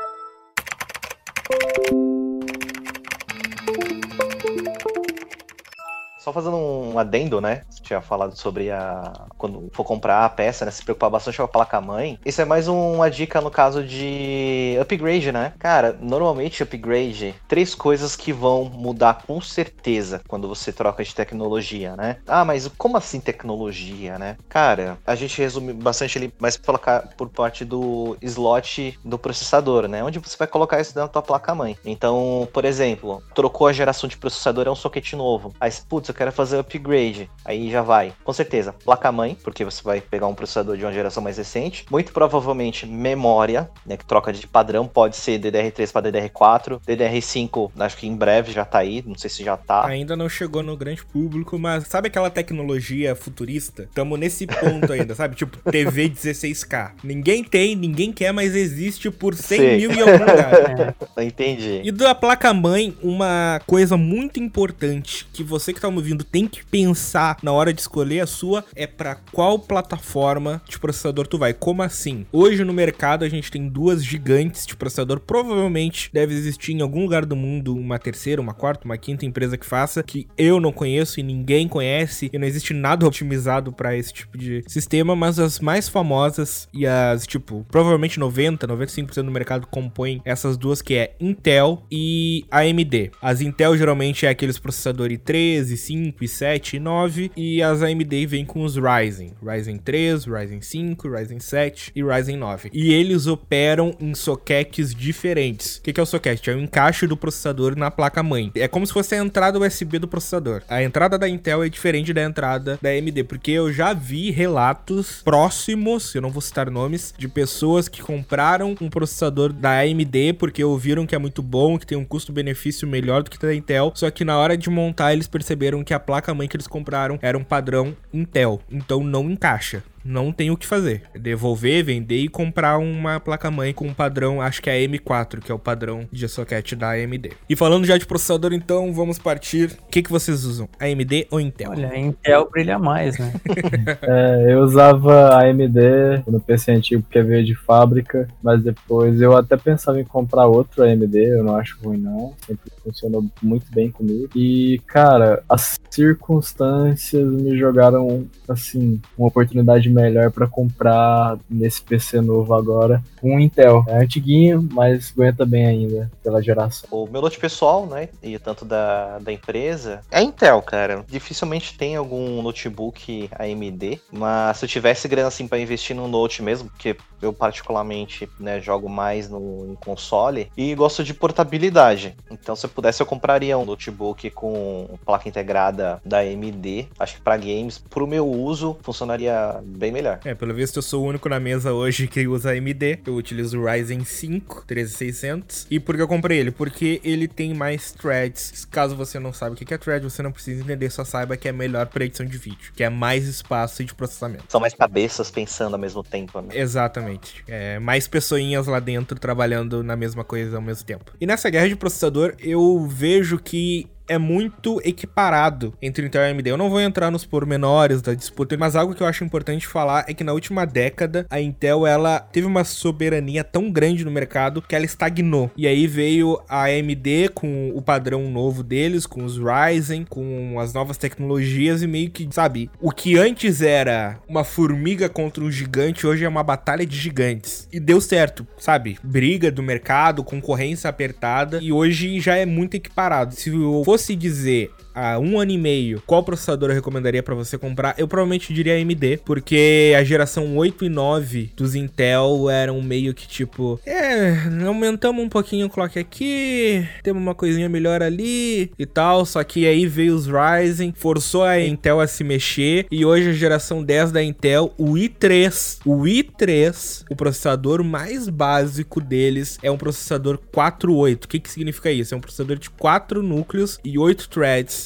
[6.27, 7.63] Só fazendo um adendo, né?
[7.71, 9.13] Você tinha falado sobre a.
[9.39, 10.73] Quando for comprar a peça, né?
[10.73, 12.19] Se preocupar bastante com a placa-mãe.
[12.27, 15.53] Isso é mais uma dica no caso de upgrade, né?
[15.57, 21.95] Cara, normalmente upgrade, três coisas que vão mudar com certeza quando você troca de tecnologia,
[21.95, 22.17] né?
[22.27, 24.37] Ah, mas como assim tecnologia, né?
[24.49, 30.03] Cara, a gente resume bastante ali, mas colocar por parte do slot do processador, né?
[30.03, 31.79] Onde você vai colocar isso dentro da tua placa-mãe.
[31.85, 35.55] Então, por exemplo, trocou a geração de processador, é um socket novo.
[35.61, 37.31] Aí, putz, quero fazer upgrade.
[37.45, 38.13] Aí já vai.
[38.25, 41.87] Com certeza, placa-mãe, porque você vai pegar um processador de uma geração mais recente.
[41.91, 43.97] Muito provavelmente memória, né?
[43.97, 46.81] Que troca de padrão, pode ser DDR3 para DDR4.
[46.87, 49.87] DDR5, acho que em breve já tá aí, não sei se já tá.
[49.87, 53.89] Ainda não chegou no grande público, mas sabe aquela tecnologia futurista?
[53.95, 55.37] Tamo nesse ponto ainda, sabe?
[55.47, 56.93] Tipo, TV 16K.
[57.05, 59.77] Ninguém tem, ninguém quer, mas existe por 100 Sim.
[59.77, 60.95] mil em algum lugar.
[61.23, 61.83] Entendi.
[61.85, 66.65] E da placa-mãe, uma coisa muito importante que você que tá ouvindo ouvindo tem que
[66.65, 71.53] pensar na hora de escolher a sua é para qual plataforma de processador tu vai.
[71.53, 72.25] Como assim?
[72.33, 77.03] Hoje no mercado a gente tem duas gigantes de processador, provavelmente deve existir em algum
[77.03, 80.73] lugar do mundo uma terceira, uma quarta, uma quinta empresa que faça, que eu não
[80.73, 85.39] conheço e ninguém conhece e não existe nada otimizado para esse tipo de sistema, mas
[85.39, 90.95] as mais famosas e as tipo, provavelmente 90, 95% do mercado compõem essas duas que
[90.95, 93.11] é Intel e AMD.
[93.21, 97.31] As Intel geralmente é aqueles processadores i3 e 5 5, e 7 e 9.
[97.37, 99.33] E as AMD vêm com os Ryzen.
[99.43, 102.71] Ryzen 3, Ryzen 5, Ryzen 7 e Ryzen 9.
[102.73, 105.79] E eles operam em sockets diferentes.
[105.79, 106.47] O que é o socket?
[106.49, 108.53] É o encaixe do processador na placa-mãe.
[108.55, 110.63] É como se fosse a entrada USB do processador.
[110.69, 115.23] A entrada da Intel é diferente da entrada da AMD, porque eu já vi relatos
[115.25, 120.63] próximos, eu não vou citar nomes, de pessoas que compraram um processador da AMD porque
[120.63, 124.11] ouviram que é muito bom, que tem um custo-benefício melhor do que da Intel, só
[124.11, 127.45] que na hora de montar eles perceberam que a placa-mãe que eles compraram era um
[127.45, 131.03] padrão Intel, então não encaixa não tem o que fazer.
[131.15, 135.51] Devolver, vender e comprar uma placa-mãe com um padrão, acho que é a M4, que
[135.51, 137.33] é o padrão de socket da AMD.
[137.49, 139.77] E falando já de processador, então, vamos partir.
[139.87, 140.69] O que, que vocês usam?
[140.81, 141.71] AMD ou Intel?
[141.71, 143.33] Olha, a Intel brilha mais, né?
[144.03, 149.57] É, eu usava AMD no PC antigo porque veio de fábrica, mas depois eu até
[149.57, 154.29] pensava em comprar outro AMD, eu não acho ruim não, sempre funcionou muito bem comigo.
[154.35, 162.55] E, cara, as circunstâncias me jogaram, assim, uma oportunidade melhor para comprar nesse PC novo
[162.55, 163.85] agora um Intel.
[163.89, 166.89] É antiguinho, mas aguenta bem ainda pela geração.
[166.93, 171.05] O meu note pessoal, né, e tanto da, da empresa, é Intel, cara.
[171.09, 176.43] Dificilmente tem algum notebook AMD, mas se eu tivesse grana assim para investir num note
[176.43, 182.15] mesmo, porque eu particularmente, né, jogo mais no em console e gosto de portabilidade.
[182.31, 186.89] Então, se eu pudesse, eu compraria um notebook com placa integrada da AMD.
[186.99, 190.21] Acho que para games, pro meu uso, funcionaria bem melhor.
[190.25, 193.01] É, pelo visto eu sou o único na mesa hoje que usa AMD.
[193.07, 195.67] Eu utilizo o Ryzen 5 13600.
[195.71, 196.51] E por que eu comprei ele?
[196.51, 198.65] Porque ele tem mais threads.
[198.71, 201.49] Caso você não saiba o que é thread, você não precisa entender, só saiba que
[201.49, 204.45] é melhor para edição de vídeo, que é mais espaço de processamento.
[204.49, 206.49] São mais cabeças pensando ao mesmo tempo, né?
[206.53, 207.45] Exatamente.
[207.47, 211.13] É, mais pessoinhas lá dentro trabalhando na mesma coisa ao mesmo tempo.
[211.21, 216.51] E nessa guerra de processador, eu vejo que é muito equiparado entre Intel e AMD.
[216.51, 220.05] Eu não vou entrar nos pormenores da disputa, mas algo que eu acho importante falar
[220.09, 224.63] é que na última década a Intel ela teve uma soberania tão grande no mercado
[224.63, 225.51] que ela estagnou.
[225.57, 230.73] E aí veio a AMD com o padrão novo deles, com os Ryzen, com as
[230.73, 236.07] novas tecnologias e meio que, sabe, o que antes era uma formiga contra um gigante,
[236.07, 237.69] hoje é uma batalha de gigantes.
[237.73, 238.99] E deu certo, sabe?
[239.03, 243.35] Briga do mercado, concorrência apertada e hoje já é muito equiparado.
[243.35, 247.59] Se eu fosse dizer há um ano e meio qual processador eu recomendaria para você
[247.59, 253.13] comprar, eu provavelmente diria AMD, porque a geração 8 e 9 dos Intel eram meio
[253.13, 254.35] que tipo, é,
[254.67, 259.67] aumentamos um pouquinho o clock aqui, temos uma coisinha melhor ali e tal, só que
[259.67, 264.13] aí veio os Ryzen, forçou a Intel a se mexer e hoje a geração 10
[264.13, 271.25] da Intel, o i3, o i3, o processador mais básico deles é um processador 4.8.
[271.25, 272.15] O que que significa isso?
[272.15, 274.86] É um processador de 4 núcleos e 8 threads.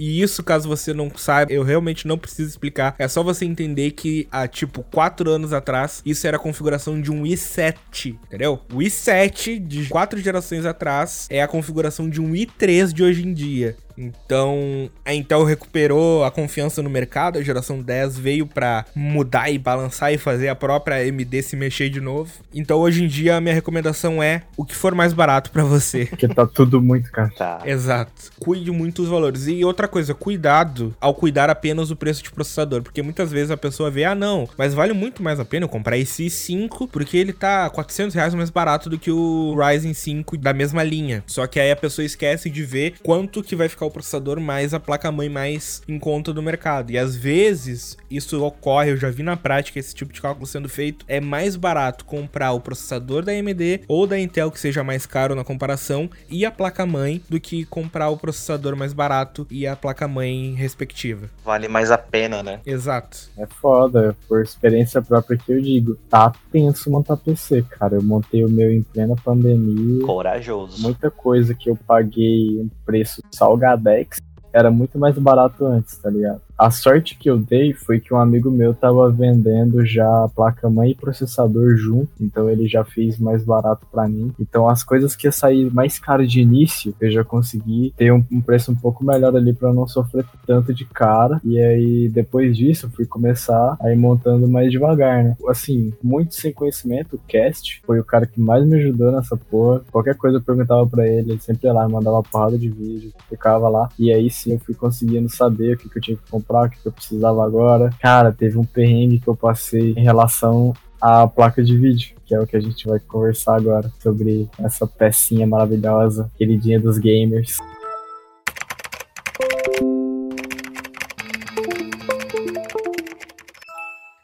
[0.00, 2.94] E isso, caso você não saiba, eu realmente não preciso explicar.
[2.98, 7.12] É só você entender que há, tipo, 4 anos atrás, isso era a configuração de
[7.12, 8.60] um i7, entendeu?
[8.72, 13.34] O i7 de 4 gerações atrás é a configuração de um i3 de hoje em
[13.34, 13.76] dia.
[14.00, 19.58] Então, a Intel recuperou a confiança no mercado, a geração 10 veio para mudar e
[19.58, 22.32] balançar e fazer a própria AMD se mexer de novo.
[22.54, 26.06] Então, hoje em dia, a minha recomendação é o que for mais barato para você.
[26.06, 27.30] Porque tá tudo muito caro.
[27.36, 27.60] Tá.
[27.64, 28.12] Exato.
[28.38, 29.46] Cuide muito dos valores.
[29.46, 33.56] E outra coisa, cuidado ao cuidar apenas do preço de processador, porque muitas vezes a
[33.56, 37.16] pessoa vê, ah não, mas vale muito mais a pena eu comprar esse i5 porque
[37.16, 41.22] ele tá 400 reais mais barato do que o Ryzen 5 da mesma linha.
[41.26, 44.72] Só que aí a pessoa esquece de ver quanto que vai ficar o processador mais
[44.72, 46.90] a placa-mãe mais em conta do mercado.
[46.90, 50.68] E às vezes isso ocorre, eu já vi na prática esse tipo de cálculo sendo
[50.68, 55.06] feito, é mais barato comprar o processador da AMD ou da Intel que seja mais
[55.06, 59.76] caro na comparação e a placa-mãe do que comprar o processador mais barato e a
[59.80, 61.28] placa-mãe respectiva.
[61.44, 62.60] Vale mais a pena, né?
[62.64, 63.30] Exato.
[63.36, 65.96] É foda, por experiência própria que eu digo.
[66.08, 67.96] Tá tenso montar PC, cara.
[67.96, 70.04] Eu montei o meu em plena pandemia.
[70.04, 70.82] Corajoso.
[70.82, 74.20] Muita coisa que eu paguei um preço salgadex
[74.52, 76.42] era muito mais barato antes, tá ligado?
[76.60, 80.94] A sorte que eu dei foi que um amigo meu tava vendendo já placa-mãe e
[80.94, 84.30] processador junto, então ele já fez mais barato para mim.
[84.38, 88.22] Então as coisas que ia sair mais caro de início, eu já consegui ter um,
[88.30, 91.40] um preço um pouco melhor ali para não sofrer tanto de cara.
[91.42, 95.36] E aí depois disso eu fui começar a ir montando mais devagar, né?
[95.48, 99.80] Assim, muito sem conhecimento, o Cast foi o cara que mais me ajudou nessa porra.
[99.90, 103.14] Qualquer coisa eu perguntava para ele, ele sempre ia lá, mandava uma porrada de vídeo,
[103.30, 103.88] ficava lá.
[103.98, 106.86] E aí sim eu fui conseguindo saber o que, que eu tinha que comprar que
[106.86, 107.90] eu precisava agora.
[108.00, 112.40] Cara, teve um perrengue que eu passei em relação à placa de vídeo, que é
[112.40, 117.56] o que a gente vai conversar agora sobre essa pecinha maravilhosa, queridinha dos gamers.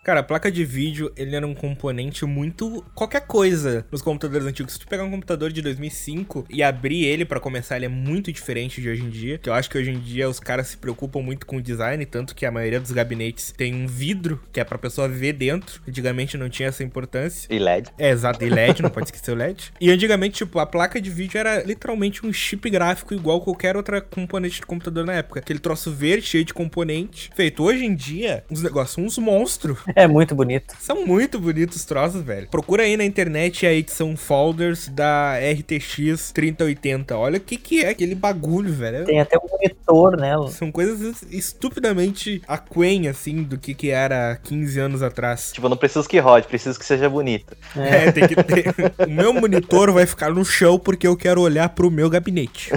[0.06, 4.74] Cara, a placa de vídeo, ele era um componente muito qualquer coisa nos computadores antigos.
[4.74, 8.32] Se tu pegar um computador de 2005 e abrir ele para começar, ele é muito
[8.32, 9.36] diferente de hoje em dia.
[9.36, 12.06] Que eu acho que hoje em dia os caras se preocupam muito com o design,
[12.06, 15.82] tanto que a maioria dos gabinetes tem um vidro que é pra pessoa ver dentro.
[15.88, 17.52] Antigamente não tinha essa importância.
[17.52, 17.90] E LED.
[17.98, 19.72] É, exato, e LED, não pode esquecer o LED.
[19.80, 24.00] E antigamente, tipo, a placa de vídeo era literalmente um chip gráfico igual qualquer outra
[24.00, 25.40] componente de computador na época.
[25.40, 27.30] Aquele troço verde cheio de componente.
[27.34, 29.78] Feito hoje em dia, os negócios uns monstros.
[29.96, 30.76] É muito bonito.
[30.78, 32.46] São muito bonitos os troços, velho.
[32.48, 37.16] Procura aí na internet aí que são folders da RTX 3080.
[37.16, 39.06] Olha o que que é aquele bagulho, velho.
[39.06, 40.34] Tem até um monitor, né?
[40.50, 45.52] São coisas estupidamente aquém, assim, do que que era 15 anos atrás.
[45.52, 47.56] Tipo, eu não preciso que rode, preciso que seja bonito.
[47.74, 48.08] É.
[48.08, 48.74] É, tem que ter.
[48.98, 52.70] o meu monitor vai ficar no chão porque eu quero olhar pro meu gabinete.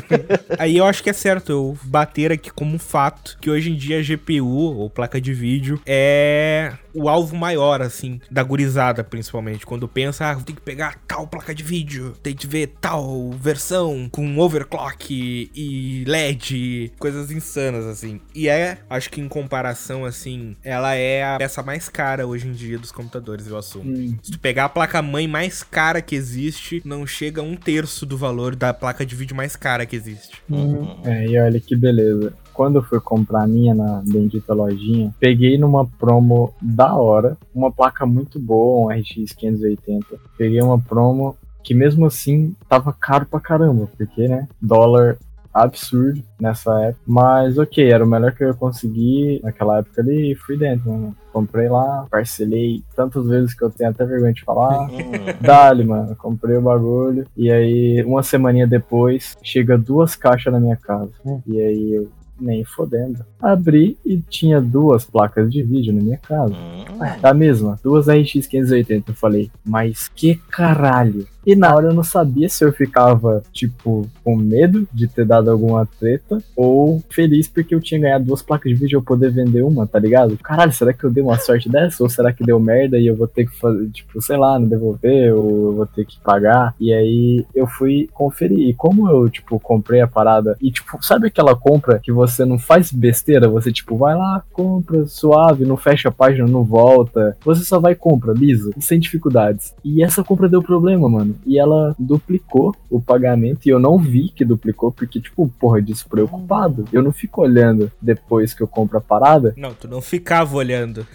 [0.58, 3.76] Aí eu acho que é certo eu bater aqui como um fato que hoje em
[3.76, 6.53] dia a GPU, ou placa de vídeo, é
[6.94, 9.66] o alvo maior, assim, da gurizada, principalmente.
[9.66, 14.08] Quando pensa, ah, tem que pegar tal placa de vídeo, tem que ver tal versão
[14.10, 18.20] com overclock e LED, coisas insanas, assim.
[18.34, 22.52] E é, acho que em comparação, assim, ela é a peça mais cara hoje em
[22.52, 23.90] dia dos computadores, eu assumo.
[23.90, 24.16] Hum.
[24.22, 28.16] Se tu pegar a placa-mãe mais cara que existe, não chega a um terço do
[28.16, 30.42] valor da placa de vídeo mais cara que existe.
[30.48, 31.00] Uhum.
[31.04, 32.32] É, e olha que beleza.
[32.54, 37.70] Quando eu fui comprar a minha na bendita lojinha, peguei numa promo da hora, uma
[37.70, 40.06] placa muito boa, um RX 580.
[40.38, 45.18] Peguei uma promo que mesmo assim tava caro pra caramba, porque, né, dólar
[45.54, 47.00] absurdo nessa época.
[47.06, 50.92] Mas ok, era o melhor que eu ia conseguir naquela época ali e fui dentro,
[50.92, 51.12] né?
[51.32, 54.88] Comprei lá, parcelei tantas vezes que eu tenho até vergonha de falar.
[55.40, 57.26] Dali, mano, comprei o bagulho.
[57.36, 61.12] E aí, uma semaninha depois, chega duas caixas na minha casa.
[61.24, 61.40] Hum.
[61.46, 62.08] E aí eu,
[62.40, 63.24] nem fodendo.
[63.40, 66.54] Abri e tinha duas placas de vídeo na minha casa.
[66.54, 67.20] Hum.
[67.20, 69.10] Da mesma, duas RX 580.
[69.10, 71.26] Eu falei, mas que caralho.
[71.46, 75.50] E na hora eu não sabia se eu ficava, tipo, com medo de ter dado
[75.50, 79.30] alguma treta ou feliz porque eu tinha ganhado duas placas de vídeo e eu poder
[79.30, 80.36] vender uma, tá ligado?
[80.38, 82.02] Caralho, será que eu dei uma sorte dessa?
[82.02, 84.66] Ou será que deu merda e eu vou ter que fazer, tipo, sei lá, não
[84.66, 86.74] devolver ou eu vou ter que pagar?
[86.80, 88.68] E aí eu fui conferir.
[88.68, 92.58] E como eu, tipo, comprei a parada e, tipo, sabe aquela compra que você não
[92.58, 93.48] faz besteira?
[93.48, 97.36] Você, tipo, vai lá, compra suave, não fecha a página, não volta.
[97.44, 99.74] Você só vai e compra, liso, sem dificuldades.
[99.84, 101.33] E essa compra deu problema, mano.
[101.46, 106.86] E ela duplicou o pagamento e eu não vi que duplicou, porque, tipo, porra, despreocupado.
[106.92, 109.54] Eu não fico olhando depois que eu compro a parada.
[109.56, 111.06] Não, tu não ficava olhando.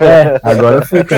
[0.00, 1.14] É, agora eu fico.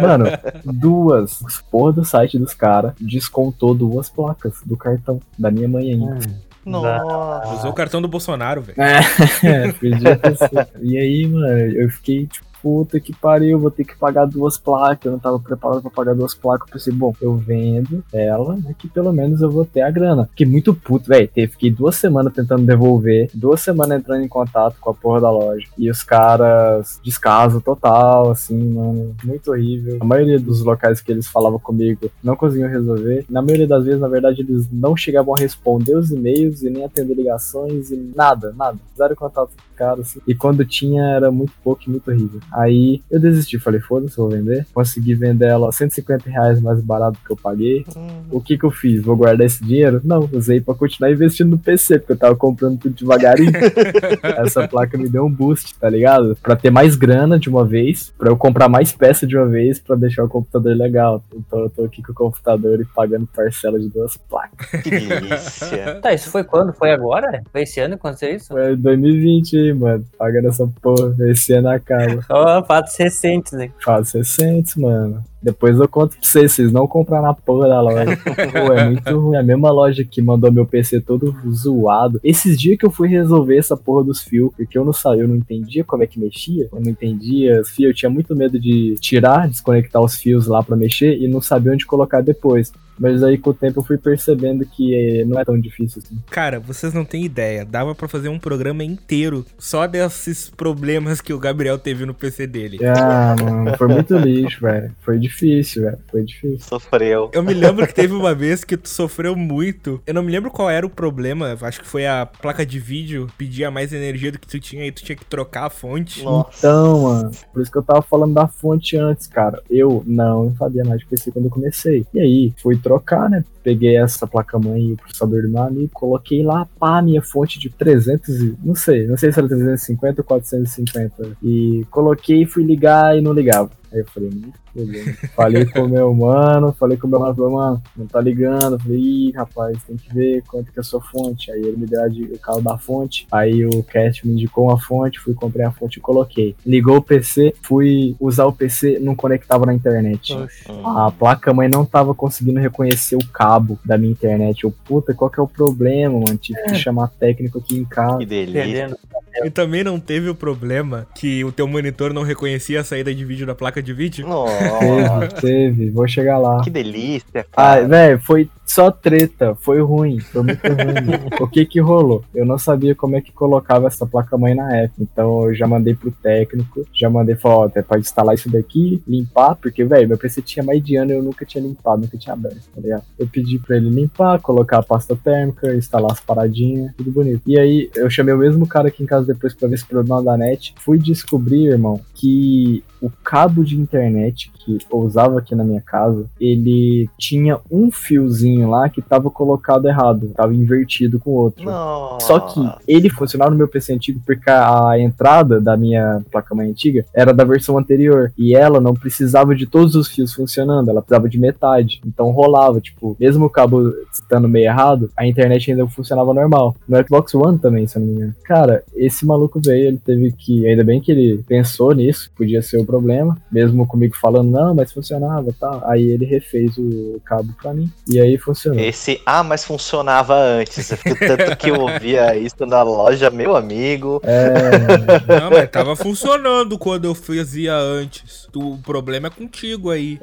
[0.00, 0.26] Mano,
[0.64, 1.38] duas.
[1.70, 6.18] Porra do site dos caras descontou duas placas do cartão da minha mãe ainda.
[6.66, 7.54] Nossa.
[7.54, 8.82] Usou o cartão do Bolsonaro, velho.
[8.82, 9.02] É,
[9.72, 10.66] sido.
[10.82, 15.04] E aí, mano, eu fiquei tipo, puta que pariu, vou ter que pagar duas placas.
[15.04, 16.66] Eu não tava preparado pra pagar duas placas.
[16.66, 20.26] Eu pensei, bom, eu vendo ela, né, que pelo menos eu vou ter a grana.
[20.30, 21.30] Fiquei muito puto, velho.
[21.32, 25.64] Fiquei duas semanas tentando devolver, duas semanas entrando em contato com a porra da loja.
[25.78, 29.98] E os caras, descaso total, assim, mano, muito horrível.
[30.00, 33.24] A maioria dos locais que eles falavam comigo não conseguiam resolver.
[33.30, 36.84] Na maioria das vezes, na verdade, eles não chegavam a responder os e-mails e nem
[36.84, 38.76] atender ligações e nada, nada.
[38.98, 40.00] Zero contato caras.
[40.00, 40.20] assim.
[40.26, 42.40] E quando tinha, era muito pouco e muito horrível.
[42.52, 44.66] Aí eu desisti, falei, foda-se, vou vender.
[44.72, 47.84] Consegui vender ela 150 reais mais barato do que eu paguei.
[48.30, 49.02] O que que eu fiz?
[49.02, 50.00] Vou guardar esse dinheiro?
[50.04, 53.52] Não, usei pra continuar investindo no PC, porque eu tava comprando tudo devagarinho.
[54.22, 56.36] Essa placa me deu um boost, tá ligado?
[56.42, 59.78] Pra ter mais grana de uma vez, pra eu comprar mais peça de uma vez,
[59.78, 61.22] pra deixar o computador legal.
[61.34, 64.82] Então eu tô aqui com o computador e pagando parcela de duas placas.
[64.82, 66.00] Que delícia.
[66.00, 66.72] Tá, isso foi quando?
[66.72, 67.42] Foi agora?
[67.52, 68.48] Foi esse ano que aconteceu isso?
[68.48, 70.04] Foi 2020 aí, mano.
[70.18, 72.24] Pagando essa porra, esse ano acaba.
[72.28, 73.70] Ó, fatos recentes, né?
[73.82, 75.24] Fatos recentes, mano.
[75.46, 78.18] Depois eu conto pra vocês, vocês não comprar na porra da loja.
[78.52, 79.36] Pô, é muito ruim.
[79.36, 82.20] A mesma loja que mandou meu PC todo zoado.
[82.24, 85.28] Esses dias que eu fui resolver essa porra dos fios, porque eu não sabia, eu
[85.28, 86.68] não entendia como é que mexia.
[86.72, 90.64] Eu não entendia os fios, eu tinha muito medo de tirar, desconectar os fios lá
[90.64, 92.72] pra mexer e não sabia onde colocar depois.
[92.98, 96.18] Mas aí com o tempo eu fui percebendo que eh, não é tão difícil assim.
[96.30, 97.64] Cara, vocês não têm ideia.
[97.64, 102.46] Dava pra fazer um programa inteiro só desses problemas que o Gabriel teve no PC
[102.46, 102.78] dele.
[102.84, 104.90] Ah, mano, foi muito lixo, velho.
[105.02, 105.98] Foi difícil, velho.
[106.10, 106.58] Foi difícil.
[106.60, 107.30] Sofreu.
[107.32, 110.00] Eu me lembro que teve uma vez que tu sofreu muito.
[110.06, 111.56] Eu não me lembro qual era o problema.
[111.60, 114.92] Acho que foi a placa de vídeo pedia mais energia do que tu tinha e
[114.92, 116.22] tu tinha que trocar a fonte.
[116.22, 116.50] Nossa.
[116.58, 119.62] Então, mano, por isso que eu tava falando da fonte antes, cara.
[119.70, 122.06] Eu não sabia nada de PC quando eu comecei.
[122.12, 123.44] E aí, fui trocar, né?
[123.66, 127.68] Peguei essa placa-mãe e o processador do meu amigo, coloquei lá, pá, minha fonte de
[127.68, 128.56] 300 e...
[128.62, 131.36] Não sei, não sei se era 350 ou 450.
[131.42, 133.72] E coloquei, fui ligar e não ligava.
[133.92, 137.34] Aí eu falei, "Ih, fudeu." falei com o meu mano, falei com o meu mano,
[137.34, 138.78] falei, mano, não tá ligando.
[138.78, 141.50] Falei, ih, rapaz, tem que ver quanto que é a sua fonte.
[141.50, 143.26] Aí ele me deu a o carro da fonte.
[143.32, 146.54] Aí o Cast me indicou uma fonte, fui comprei a fonte e coloquei.
[146.64, 150.34] Ligou o PC, fui usar o PC, não conectava na internet.
[150.34, 150.86] Hum.
[150.86, 154.64] A placa-mãe não tava conseguindo reconhecer o cabo da minha internet.
[154.64, 156.36] Eu, puta, qual que é o problema, mano?
[156.36, 158.18] Tive que chamar técnico aqui em casa.
[158.18, 158.96] Que delícia.
[159.44, 163.22] E também não teve o problema que o teu monitor não reconhecia a saída de
[163.24, 164.26] vídeo da placa de vídeo?
[164.26, 165.90] Nossa, Teve, teve.
[165.90, 166.62] Vou chegar lá.
[166.62, 167.86] que delícia, Ah, cara.
[167.88, 171.20] velho, foi só treta, foi ruim, foi muito ruim.
[171.40, 172.24] o que que rolou?
[172.34, 175.94] Eu não sabia como é que colocava essa placa-mãe na época, então eu já mandei
[175.94, 180.42] pro técnico, já mandei, falou, ó, pode instalar isso daqui, limpar, porque, velho, meu PC
[180.42, 183.04] tinha mais de ano e eu nunca tinha limpado, nunca tinha aberto, tá ligado?
[183.18, 187.42] Eu pedi pra ele limpar, colocar a pasta térmica, instalar as paradinhas, tudo bonito.
[187.46, 190.22] E aí, eu chamei o mesmo cara aqui em casa depois pra ver esse problema
[190.22, 195.64] da net, fui descobrir, irmão, que o cabo de internet que eu usava aqui na
[195.64, 201.34] minha casa, ele tinha um fiozinho lá que tava colocado errado, tava invertido com o
[201.34, 201.64] outro.
[201.64, 202.26] Nossa.
[202.26, 207.04] Só que ele funcionava no meu PC antigo porque a entrada da minha placa-mãe antiga
[207.12, 208.32] era da versão anterior.
[208.38, 212.00] E ela não precisava de todos os fios funcionando, ela precisava de metade.
[212.06, 216.76] Então rolava, tipo, mesmo o cabo estando meio errado, a internet ainda funcionava normal.
[216.88, 218.34] No Xbox One também, se eu não me engano.
[218.44, 220.66] Cara, esse maluco veio, ele teve que.
[220.66, 223.36] Ainda bem que ele pensou nisso, podia ser o problema.
[223.50, 225.82] Mesmo comigo falando, não, mas funcionava tá.
[225.84, 227.90] Aí ele refez o cabo pra mim.
[228.08, 228.80] E aí funcionou.
[228.80, 230.88] Esse, ah, mas funcionava antes.
[230.88, 234.22] Tanto que eu ouvia isso na loja, meu amigo.
[234.24, 238.48] É, Não, mas tava funcionando quando eu fazia antes.
[238.54, 240.18] O problema é contigo aí.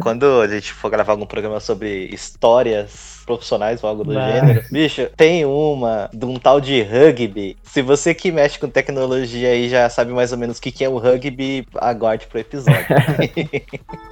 [0.00, 4.32] Quando a gente for gravar algum programa sobre histórias profissionais ou algo do Vai.
[4.32, 7.56] gênero, bicho, tem uma de um tal de rugby.
[7.62, 10.84] Se você que mexe com tecnologia aí já sabe mais ou menos o que, que
[10.84, 12.84] é o rugby, aguarde pro episódio.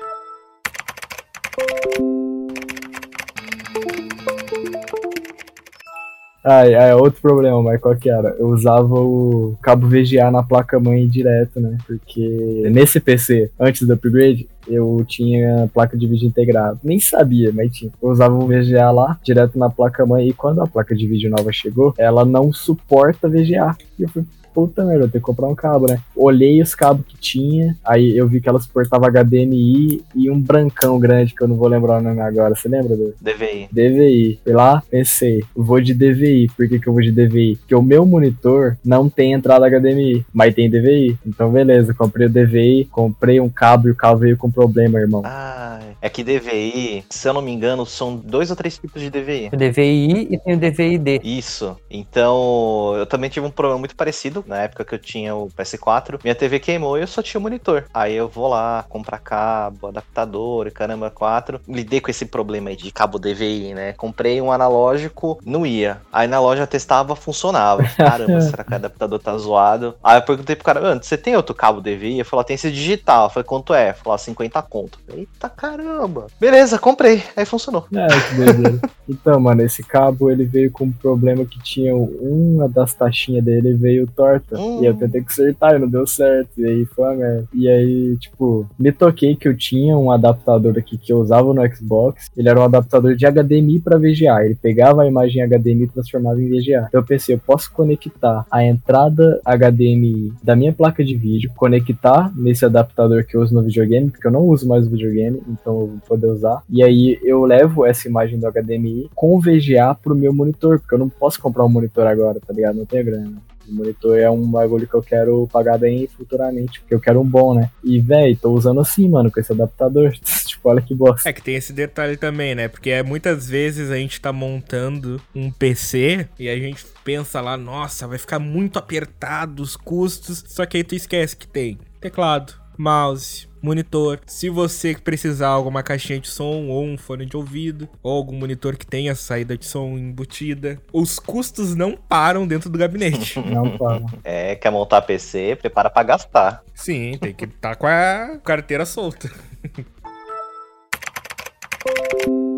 [6.42, 8.30] Ai, ai, outro problema, mas qual que era?
[8.38, 11.76] Eu usava o cabo VGA na placa-mãe direto, né?
[11.86, 16.78] Porque nesse PC, antes do upgrade, eu tinha placa de vídeo integrada.
[16.82, 17.92] Nem sabia, mas tinha.
[18.02, 21.52] Eu usava o VGA lá, direto na placa-mãe, e quando a placa de vídeo nova
[21.52, 23.76] chegou, ela não suporta VGA.
[23.98, 24.26] E eu falei,
[24.66, 25.98] puta merda, eu tenho que comprar um cabo, né?
[26.14, 30.98] Olhei os cabos que tinha, aí eu vi que ela suportava HDMI e um brancão
[30.98, 32.54] grande, que eu não vou lembrar o nome agora.
[32.54, 33.68] Você lembra, do DVI.
[33.72, 34.38] DVI.
[34.44, 36.48] Fui lá, pensei, vou de DVI.
[36.54, 37.56] Por que, que eu vou de DVI?
[37.56, 41.18] Porque o meu monitor não tem entrada HDMI, mas tem DVI.
[41.26, 45.22] Então, beleza, comprei o DVI, comprei um cabo e o cabo veio com problema, irmão.
[45.24, 49.08] Ai, é que DVI, se eu não me engano, são dois ou três tipos de
[49.08, 49.48] DVI.
[49.52, 51.20] O DVI e tem o DVI-D.
[51.24, 51.76] Isso.
[51.90, 56.20] Então, eu também tive um problema muito parecido na época que eu tinha o PS4.
[56.22, 57.84] Minha TV queimou e eu só tinha o monitor.
[57.94, 61.60] Aí eu vou lá, comprar cabo, adaptador e caramba, 4.
[61.68, 63.92] Lidei com esse problema aí de cabo DVI, né?
[63.92, 66.00] Comprei um analógico, não ia.
[66.12, 67.82] Aí na loja testava, funcionava.
[67.96, 69.94] Caramba, será que o adaptador tá zoado?
[70.02, 72.18] Aí eu perguntei pro cara, mano, você tem outro cabo DVI?
[72.18, 73.24] Eu falei, tem esse digital.
[73.24, 73.92] Eu falei, quanto é?
[73.92, 74.98] Falou, 50 conto.
[75.06, 76.26] Falei, Eita caramba.
[76.40, 77.22] Beleza, comprei.
[77.36, 77.86] Aí funcionou.
[77.94, 78.80] É, que doideira.
[79.08, 83.74] então, mano, esse cabo ele veio com um problema que tinha uma das taxinhas dele
[83.74, 84.58] veio torta.
[84.58, 84.82] Hum.
[84.82, 86.50] E eu tentei consertar e não deu certo.
[86.58, 87.48] E aí foi uma merda.
[87.52, 91.74] E aí, tipo, me toquei que eu tinha um adaptador aqui que eu usava no
[91.74, 92.30] Xbox.
[92.36, 94.44] Ele era um adaptador de HDMI pra VGA.
[94.44, 96.86] Ele pegava a imagem HDMI e transformava em VGA.
[96.88, 102.32] Então eu pensei, eu posso conectar a entrada HDMI da minha placa de vídeo, conectar
[102.36, 105.80] nesse adaptador que eu uso no videogame, porque eu não uso mais o videogame, então
[105.80, 106.62] eu vou poder usar.
[106.68, 110.94] E aí eu levo essa imagem do HDMI com o VGA pro meu monitor, porque
[110.94, 112.76] eu não posso comprar um monitor agora, tá ligado?
[112.76, 113.49] Não tenho grana.
[113.68, 117.26] O monitor é um bagulho que eu quero pagar bem futuramente, porque eu quero um
[117.26, 117.70] bom, né?
[117.84, 120.12] E, véi, tô usando assim, mano, com esse adaptador.
[120.46, 121.28] tipo, olha que bosta.
[121.28, 122.68] É que tem esse detalhe também, né?
[122.68, 127.56] Porque é, muitas vezes a gente tá montando um PC e a gente pensa lá,
[127.56, 130.44] nossa, vai ficar muito apertado os custos.
[130.46, 134.20] Só que aí tu esquece que tem teclado, mouse, monitor.
[134.26, 138.36] Se você precisar de alguma caixinha de som ou um fone de ouvido, ou algum
[138.36, 143.40] monitor que tenha saída de som embutida, os custos não param dentro do gabinete.
[143.50, 144.04] Não fala.
[144.22, 146.62] É, quer montar PC, prepara pra gastar.
[146.74, 149.30] Sim, tem que estar com a carteira solta.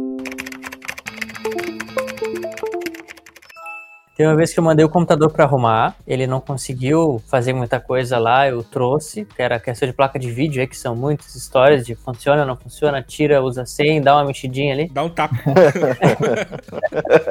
[4.15, 7.81] Tem uma vez que eu mandei o computador pra arrumar, ele não conseguiu fazer muita
[7.81, 11.35] coisa lá, eu trouxe, que era questão de placa de vídeo, aí, que são muitas
[11.35, 14.91] histórias de funciona, não funciona, tira, usa sem, dá uma mexidinha ali.
[14.93, 15.35] Dá um tapa.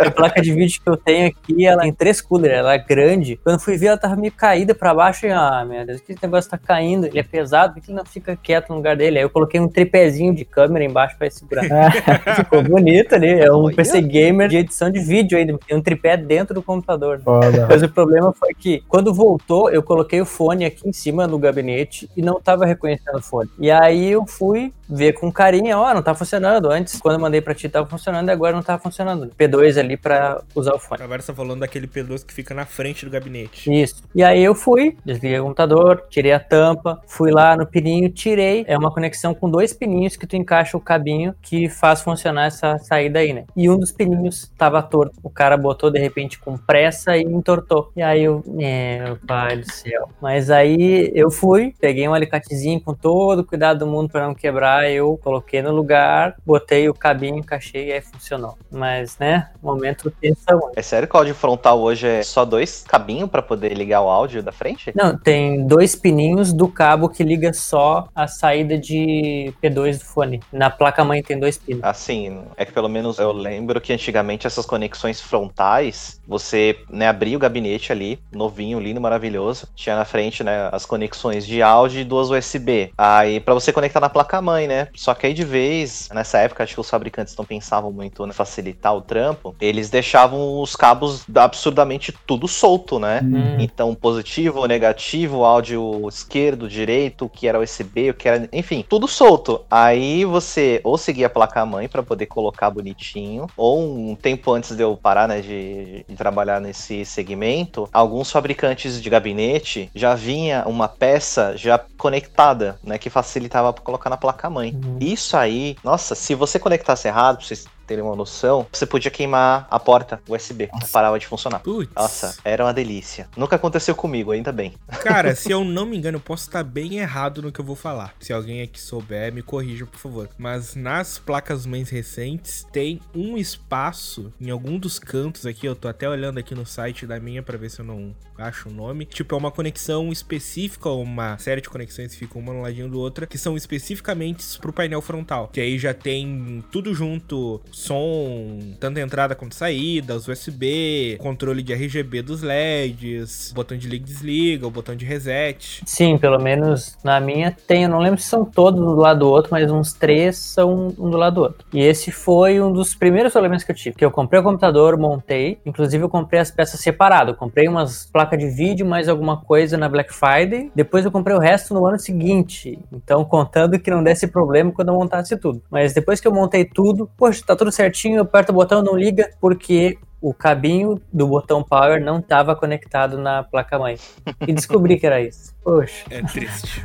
[0.08, 3.40] A placa de vídeo que eu tenho aqui, ela tem três coolers, ela é grande.
[3.44, 6.24] Quando fui ver, ela tava meio caída pra baixo e, ah, meu Deus, que esse
[6.24, 9.20] negócio tá caindo, ele é pesado, por que ele não fica quieto no lugar dele?
[9.20, 11.92] Aí eu coloquei um tripézinho de câmera embaixo pra segurar.
[12.36, 13.72] Ficou bonito ali, é um.
[13.72, 17.22] PC gamer de edição de vídeo ainda, tem um tripé dentro do computador.
[17.22, 17.68] Foda.
[17.70, 21.38] Mas o problema foi que, quando voltou, eu coloquei o fone aqui em cima no
[21.38, 23.50] gabinete e não tava reconhecendo o fone.
[23.60, 26.70] E aí eu fui ver com carinha, ó, não tá funcionando.
[26.70, 29.32] Antes, quando eu mandei pra ti, tava funcionando e agora não tava funcionando.
[29.38, 31.02] P2 ali pra usar o fone.
[31.02, 33.72] Agora você tá falando daquele P2 que fica na frente do gabinete.
[33.72, 34.04] Isso.
[34.14, 38.66] E aí eu fui, desliguei o computador, tirei a tampa, fui lá no pininho, tirei.
[38.68, 42.78] É uma conexão com dois pininhos que tu encaixa o cabinho que faz funcionar essa
[42.80, 43.46] saída aí, né?
[43.56, 45.16] E um dos pininhos tava torto.
[45.24, 47.92] O cara botou de repente com pressa e entortou.
[47.96, 50.10] E aí eu, meu pai do céu.
[50.22, 54.34] Mas aí eu fui, peguei um alicatezinho com todo o cuidado do mundo para não
[54.34, 58.58] quebrar, eu coloquei no lugar, botei o cabinho, encaixei e aí funcionou.
[58.70, 60.72] Mas, né, momento tensão.
[60.76, 64.10] É sério que o áudio frontal hoje é só dois cabinhos pra poder ligar o
[64.10, 64.92] áudio da frente?
[64.96, 70.40] Não, tem dois pininhos do cabo que liga só a saída de P2 do fone.
[70.52, 71.84] Na placa-mãe tem dois pinos.
[71.84, 76.51] Assim, é que pelo menos eu lembro que antigamente essas conexões frontais, você
[76.90, 79.68] né, abria o gabinete ali, novinho, lindo, maravilhoso.
[79.76, 82.92] Tinha na frente, né, as conexões de áudio e duas USB.
[82.98, 84.88] Aí pra você conectar na placa-mãe, né?
[84.96, 88.32] Só que aí de vez, nessa época, acho que os fabricantes não pensavam muito em
[88.32, 93.22] facilitar o trampo, eles deixavam os cabos absurdamente tudo solto, né?
[93.24, 93.58] Hum.
[93.60, 98.50] Então, positivo, negativo, áudio esquerdo, direito, o que era USB, o que era.
[98.52, 99.66] Enfim, tudo solto.
[99.70, 104.84] Aí você ou seguia a placa-mãe para poder colocar bonitinho, ou um tempo antes de
[104.84, 110.88] eu parar, né, de, de trabalhar nesse segmento, alguns fabricantes de gabinete já vinha uma
[110.88, 114.74] peça já conectada, né, que facilitava para colocar na placa-mãe.
[114.74, 114.98] Uhum.
[115.00, 119.68] Isso aí, nossa, se você conectasse errado, pra vocês terem uma noção, você podia queimar
[119.70, 121.60] a porta USB, parava de funcionar.
[121.60, 121.92] Putz.
[121.94, 123.28] Nossa, era uma delícia.
[123.36, 124.76] Nunca aconteceu comigo, ainda bem.
[125.04, 127.76] Cara, se eu não me engano, eu posso estar bem errado no que eu vou
[127.76, 128.14] falar.
[128.22, 130.30] Se alguém aqui souber, me corrija, por favor.
[130.38, 135.66] Mas nas placas mães recentes, tem um espaço em algum dos cantos aqui.
[135.66, 138.70] Eu tô até olhando aqui no site da minha pra ver se eu não acho
[138.70, 139.06] o nome.
[139.06, 142.90] Tipo, é uma conexão específica, ou uma série de conexões que ficam uma no ladinho
[142.90, 145.50] do outra, que são especificamente pro painel frontal.
[145.52, 151.74] Que aí já tem tudo junto: som, tanto entrada quanto saída, os USB, controle de
[151.74, 155.82] RGB dos LEDs, botão de liga e desliga, o botão de reset.
[155.86, 159.30] Sim, pelo menos na minha tem, eu não lembro se são todos do lado do
[159.30, 161.66] outro, mas uns três são um do lado do outro.
[161.74, 164.98] E esse foi um dos primeiros problemas que eu tive, que eu comprei o computador,
[164.98, 169.38] montei, inclusive eu comprei as peças separado, eu comprei umas placas de vídeo, mais alguma
[169.38, 173.90] coisa na Black Friday, depois eu comprei o resto no ano seguinte, então contando que
[173.90, 175.62] não desse problema quando eu montasse tudo.
[175.70, 178.98] Mas depois que eu montei tudo, poxa, tá tudo certinho, eu aperto o botão, não
[178.98, 184.00] liga, porque o cabinho do botão power não estava conectado na placa-mãe.
[184.48, 185.54] E descobri que era isso.
[185.64, 186.06] Poxa.
[186.10, 186.84] É triste.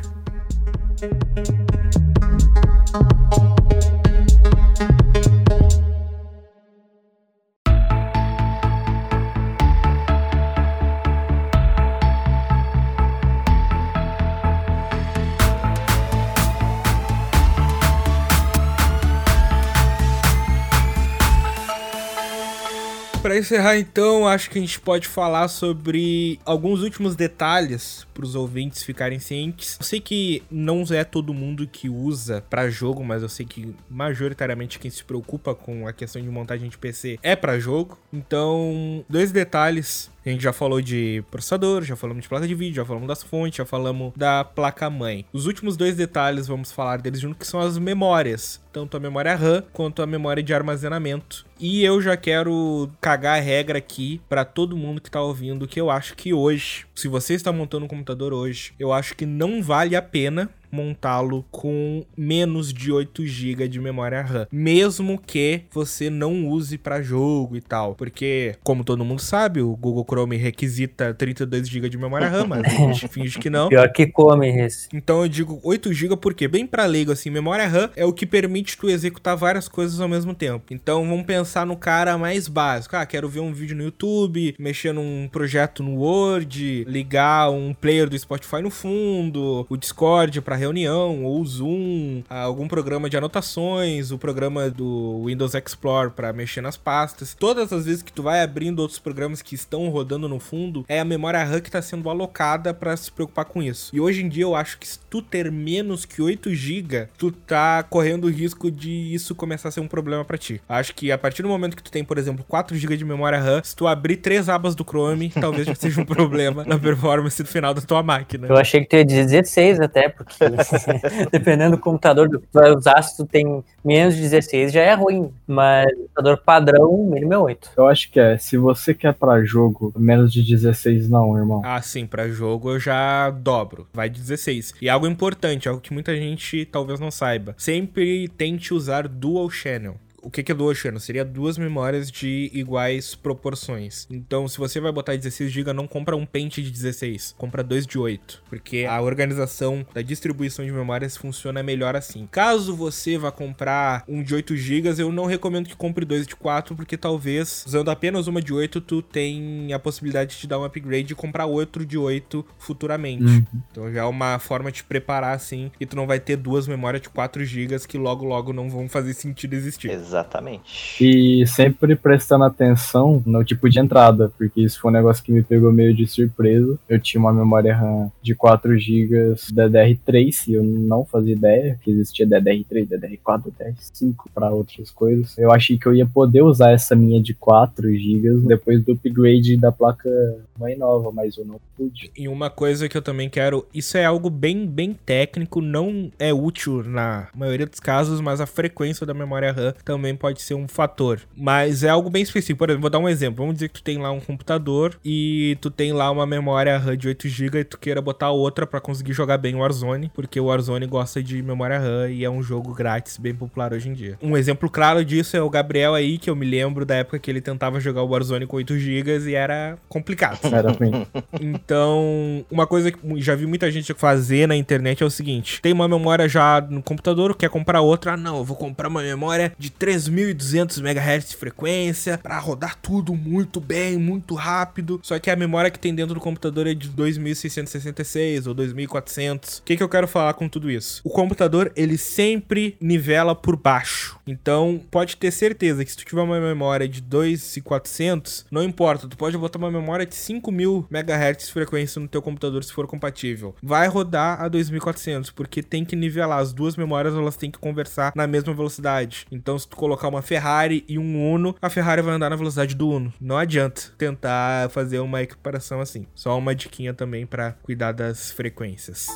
[23.21, 28.35] Pra encerrar, então, acho que a gente pode falar sobre alguns últimos detalhes para os
[28.35, 29.75] ouvintes ficarem cientes.
[29.79, 33.75] Eu sei que não é todo mundo que usa para jogo, mas eu sei que
[33.89, 37.99] majoritariamente quem se preocupa com a questão de montagem de PC é para jogo.
[38.13, 42.75] Então, dois detalhes a gente já falou de processador, já falamos de placa de vídeo,
[42.75, 45.25] já falamos das fontes, já falamos da placa-mãe.
[45.31, 48.61] Os últimos dois detalhes, vamos falar deles junto, que são as memórias.
[48.71, 51.45] Tanto a memória RAM quanto a memória de armazenamento.
[51.59, 55.81] E eu já quero cagar a regra aqui para todo mundo que tá ouvindo, que
[55.81, 59.63] eu acho que hoje, se você está montando um computador hoje, eu acho que não
[59.63, 66.09] vale a pena montá-lo com menos de 8 GB de memória RAM, mesmo que você
[66.09, 71.13] não use para jogo e tal, porque como todo mundo sabe, o Google Chrome requisita
[71.13, 73.69] 32 GB de memória RAM, mas a gente finge que não.
[73.69, 74.87] Pior que come esse.
[74.93, 78.25] Então eu digo 8 GB porque bem para leigo assim, memória RAM é o que
[78.25, 80.65] permite tu executar várias coisas ao mesmo tempo.
[80.71, 82.95] Então vamos pensar no cara mais básico.
[82.95, 88.09] Ah, quero ver um vídeo no YouTube, mexer num projeto no Word, ligar um player
[88.09, 94.17] do Spotify no fundo, o Discord para reunião, ou Zoom, algum programa de anotações, o
[94.17, 97.35] programa do Windows Explorer para mexer nas pastas.
[97.37, 100.99] Todas as vezes que tu vai abrindo outros programas que estão rodando no fundo, é
[100.99, 103.95] a memória RAM que está sendo alocada para se preocupar com isso.
[103.95, 107.31] E hoje em dia eu acho que se tu ter menos que 8 GB, tu
[107.31, 110.61] tá correndo o risco de isso começar a ser um problema para ti.
[110.67, 113.39] Acho que a partir do momento que tu tem, por exemplo, 4 GB de memória
[113.39, 117.41] RAM, se tu abrir três abas do Chrome, talvez já seja um problema na performance
[117.41, 118.47] do final da tua máquina.
[118.47, 120.33] Eu achei que tu ia dizer 16 até, porque
[121.31, 124.93] Dependendo do computador que tu vai usar, se tu tem menos de 16 já é
[124.93, 127.71] ruim, mas computador padrão, mínimo é 8.
[127.77, 131.61] Eu acho que é, se você quer pra jogo, menos de 16 não, irmão.
[131.63, 134.75] Ah, sim, pra jogo eu já dobro, vai de 16.
[134.81, 139.95] E algo importante, algo que muita gente talvez não saiba, sempre tente usar dual channel.
[140.21, 140.99] O que, que é dual channel?
[140.99, 144.07] Seria duas memórias de iguais proporções.
[144.09, 147.85] Então, se você vai botar 16 GB, não compra um pente de 16, compra dois
[147.85, 152.27] de 8, porque a organização da distribuição de memórias funciona melhor assim.
[152.31, 156.35] Caso você vá comprar um de 8 GB, eu não recomendo que compre dois de
[156.35, 160.63] 4, porque talvez usando apenas uma de 8, tu tem a possibilidade de dar um
[160.63, 163.23] upgrade e comprar outro de 8 futuramente.
[163.23, 163.45] Uhum.
[163.71, 167.01] Então já é uma forma de preparar assim, e tu não vai ter duas memórias
[167.01, 169.91] de 4 GB que logo logo não vão fazer sentido existir.
[170.07, 171.03] Exatamente.
[171.03, 175.43] E sempre prestando atenção no tipo de entrada, porque isso foi um negócio que me
[175.43, 176.79] pegou meio de surpresa.
[176.87, 181.91] Eu tinha uma memória RAM de 4 GB DDR3 e eu não fazia ideia que
[181.91, 185.37] existia DDR3, DDR4, DDR5 para outras coisas.
[185.37, 189.57] Eu achei que eu ia poder usar essa minha de 4 GB depois do upgrade
[189.57, 190.09] da placa
[190.57, 192.11] mãe nova, mas eu não pude.
[192.17, 196.33] E uma coisa que eu também quero, isso é algo bem, bem técnico, não é
[196.33, 200.67] útil na maioria dos casos, mas a frequência da memória RAM também pode ser um
[200.67, 201.19] fator.
[201.35, 202.59] Mas é algo bem específico.
[202.59, 203.37] Por exemplo, vou dar um exemplo.
[203.37, 206.97] Vamos dizer que tu tem lá um computador e tu tem lá uma memória RAM
[206.97, 210.39] de 8 GB e tu queira botar outra para conseguir jogar bem o Warzone, porque
[210.39, 213.93] o Warzone gosta de memória RAM e é um jogo grátis bem popular hoje em
[213.93, 214.17] dia.
[214.21, 217.29] Um exemplo claro disso é o Gabriel aí, que eu me lembro da época que
[217.29, 220.39] ele tentava jogar o Warzone com 8 GB e era complicado.
[220.57, 221.05] Era ruim.
[221.39, 225.71] Então, uma coisa que já vi muita gente fazer na internet é o seguinte: tem
[225.71, 228.13] uma memória já no computador, quer comprar outra.
[228.13, 233.15] Ah, não, eu vou comprar uma memória de 3200 MHz de frequência para rodar tudo
[233.15, 234.99] muito bem, muito rápido.
[235.01, 239.59] Só que a memória que tem dentro do computador é de 2666 ou 2400.
[239.59, 240.99] O que, que eu quero falar com tudo isso?
[241.05, 244.19] O computador, ele sempre nivela por baixo.
[244.27, 249.15] Então, pode ter certeza que se tu tiver uma memória de 2400, não importa, tu
[249.15, 253.55] pode botar uma memória de 5000 MHz de frequência no teu computador se for compatível.
[253.63, 258.11] Vai rodar a 2400, porque tem que nivelar as duas memórias, elas têm que conversar
[258.13, 259.25] na mesma velocidade.
[259.31, 262.75] Então, se tu colocar uma Ferrari e um Uno, a Ferrari vai andar na velocidade
[262.75, 263.13] do Uno.
[263.21, 266.05] Não adianta tentar fazer uma equiparação assim.
[266.13, 269.07] Só uma diquinha também para cuidar das frequências.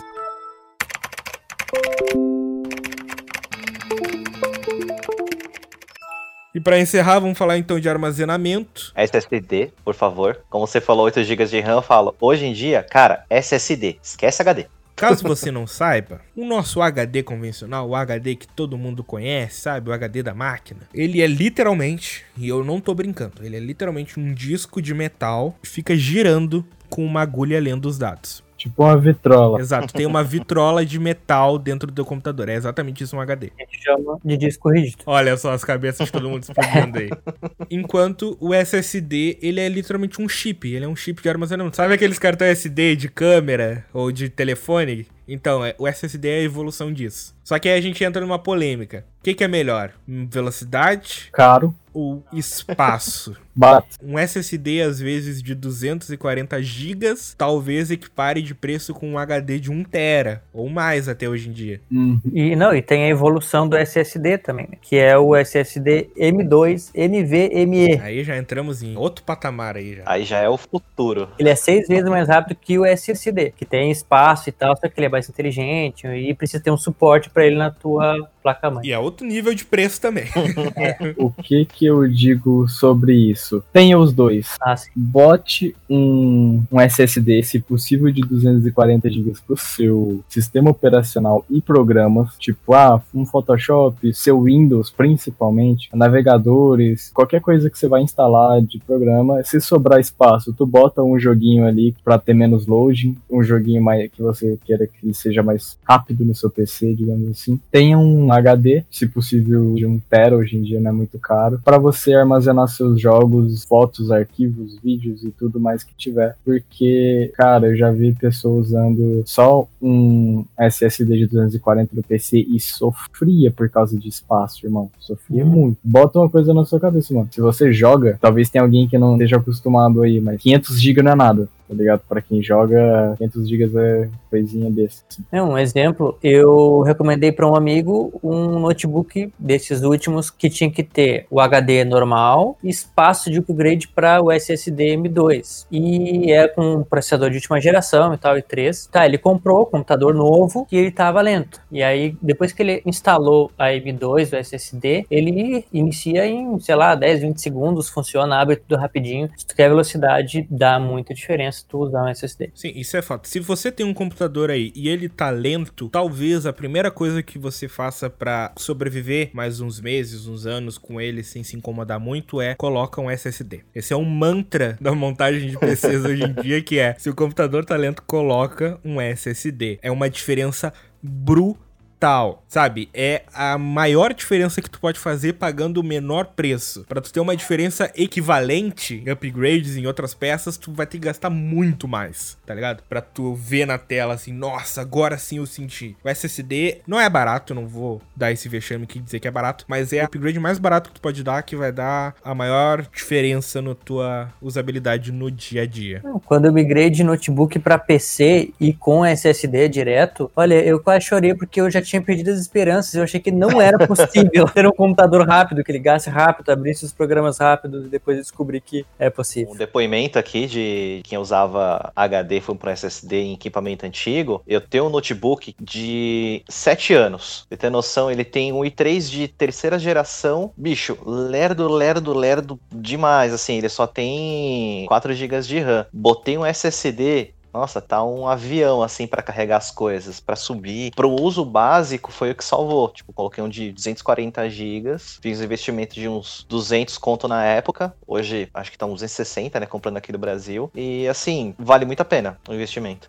[6.53, 8.91] E para encerrar, vamos falar então de armazenamento.
[8.93, 10.41] SSD, por favor.
[10.49, 12.13] Como você falou, 8 GB de RAM, eu falo.
[12.19, 13.97] Hoje em dia, cara, SSD.
[14.03, 14.67] Esquece HD.
[15.01, 19.89] Caso você não saiba, o nosso HD convencional, o HD que todo mundo conhece, sabe?
[19.89, 24.19] O HD da máquina, ele é literalmente, e eu não tô brincando, ele é literalmente
[24.19, 28.43] um disco de metal que fica girando com uma agulha lendo os dados.
[28.61, 29.59] Tipo uma vitrola.
[29.59, 32.47] Exato, tem uma vitrola de metal dentro do teu computador.
[32.47, 33.51] É exatamente isso um HD.
[33.57, 35.01] A gente chama de disco rígido.
[35.07, 37.09] Olha só as cabeças de todo mundo explodindo aí.
[37.71, 40.71] Enquanto o SSD, ele é literalmente um chip.
[40.71, 41.75] Ele é um chip de armazenamento.
[41.75, 45.07] Sabe aqueles cartões SD de câmera ou de telefone?
[45.27, 47.33] Então, é- o SSD é a evolução disso.
[47.43, 49.05] Só que aí a gente entra numa polêmica.
[49.19, 49.91] O que, que é melhor?
[50.07, 53.35] Velocidade Caro, ou espaço?
[53.55, 53.97] Barato.
[54.03, 59.71] Um SSD, às vezes, de 240 GB, talvez equipare de preço com um HD de
[59.71, 61.81] 1 TB, ou mais até hoje em dia.
[61.91, 62.19] Uhum.
[62.31, 64.77] E não, e tem a evolução do SSD também, né?
[64.81, 67.99] que é o SSD M2 NVMe.
[68.01, 70.03] Aí já entramos em outro patamar aí já.
[70.05, 71.29] Aí já é o futuro.
[71.37, 74.87] Ele é seis vezes mais rápido que o SSD, que tem espaço e tal, só
[74.87, 78.85] que ele é mais inteligente e precisa ter um suporte para ele na tua placa-mãe.
[78.85, 80.25] E é outro nível de preço também.
[81.17, 83.40] O que que eu digo sobre isso?
[83.71, 84.55] Tenha os dois.
[84.61, 84.89] Ah, sim.
[84.95, 92.35] Bote um, um SSD, se possível, de 240 GB pro seu sistema operacional e programas,
[92.37, 98.79] tipo, ah, um Photoshop, seu Windows principalmente, navegadores, qualquer coisa que você vai instalar de
[98.79, 99.43] programa.
[99.43, 104.11] Se sobrar espaço, tu bota um joguinho ali para ter menos loading, um joguinho mais
[104.11, 107.59] que você queira que ele seja mais rápido no seu PC, digamos assim.
[107.71, 111.59] Tenha um HD, se possível, de 1 tera, hoje em dia não é muito caro,
[111.63, 113.30] para você armazenar seus jogos,
[113.67, 116.35] fotos, arquivos, vídeos e tudo mais que tiver.
[116.43, 122.59] Porque, cara, eu já vi pessoas usando só um SSD de 240 no PC e
[122.59, 124.89] sofria por causa de espaço, irmão.
[124.99, 125.77] Sofria muito.
[125.83, 127.29] Bota uma coisa na sua cabeça, mano.
[127.31, 131.11] Se você joga, talvez tenha alguém que não esteja acostumado aí, mas 500 GB não
[131.11, 131.49] é nada.
[131.67, 132.01] tá ligado?
[132.07, 135.03] Pra quem joga, 500 GB é coisinha desse.
[135.29, 140.81] É um exemplo, eu recomendei para um amigo um notebook desses últimos que tinha que
[140.81, 145.67] ter o HD normal e espaço de upgrade para o SSD M2.
[145.69, 148.87] E é com um processador de última geração e tal, e 3.
[148.87, 151.59] Tá, ele comprou um computador novo e ele tava lento.
[151.69, 156.95] E aí, depois que ele instalou a M2, o SSD, ele inicia em, sei lá,
[156.95, 159.29] 10, 20 segundos, funciona, abre tudo rapidinho.
[159.35, 162.51] Se tu quer velocidade, dá muita diferença tu usar um SSD.
[162.55, 163.27] Sim, isso é fato.
[163.27, 167.37] Se você tem um computador aí e ele tá lento, talvez a primeira coisa que
[167.37, 172.41] você faça para sobreviver mais uns meses, uns anos com ele sem se incomodar muito
[172.41, 173.61] é coloca um SSD.
[173.73, 177.15] Esse é um mantra da montagem de PCs hoje em dia que é, se o
[177.15, 179.79] computador tá lento, coloca um SSD.
[179.81, 181.70] É uma diferença brutal
[182.01, 182.89] tal, sabe?
[182.95, 186.83] É a maior diferença que tu pode fazer pagando o menor preço.
[186.89, 191.29] Para tu ter uma diferença equivalente, upgrades em outras peças, tu vai ter que gastar
[191.29, 192.81] muito mais, tá ligado?
[192.89, 195.95] Para tu ver na tela assim, nossa, agora sim eu senti.
[196.03, 199.65] O SSD não é barato, não vou dar esse vexame aqui dizer que é barato,
[199.67, 202.81] mas é o upgrade mais barato que tu pode dar que vai dar a maior
[202.91, 206.01] diferença na tua usabilidade no dia a dia.
[206.25, 211.35] Quando eu migrei de notebook para PC e com SSD direto, olha, eu quase chorei
[211.35, 212.93] porque eu já tinha tinha perdido as esperanças.
[212.93, 216.93] Eu achei que não era possível ter um computador rápido, que ligasse rápido, abrisse os
[216.93, 219.53] programas rápidos e depois descobri que é possível.
[219.53, 224.41] Um depoimento aqui de quem usava HD foi para SSD em equipamento antigo.
[224.47, 227.45] Eu tenho um notebook de 7 anos.
[227.49, 230.51] Você tem noção, ele tem um i3 de terceira geração.
[230.55, 233.33] Bicho, lerdo, lerdo, lerdo demais.
[233.33, 235.85] Assim, ele só tem 4 GB de RAM.
[235.91, 240.91] Botei um SSD nossa, tá um avião assim para carregar as coisas, para subir.
[240.95, 242.89] Pro uso básico foi o que salvou.
[242.89, 247.93] Tipo, coloquei um de 240 gigas, fiz um investimento de uns 200 conto na época.
[248.07, 250.71] Hoje acho que tá uns 260, né, comprando aqui do Brasil.
[250.75, 253.07] E assim, vale muito a pena o investimento.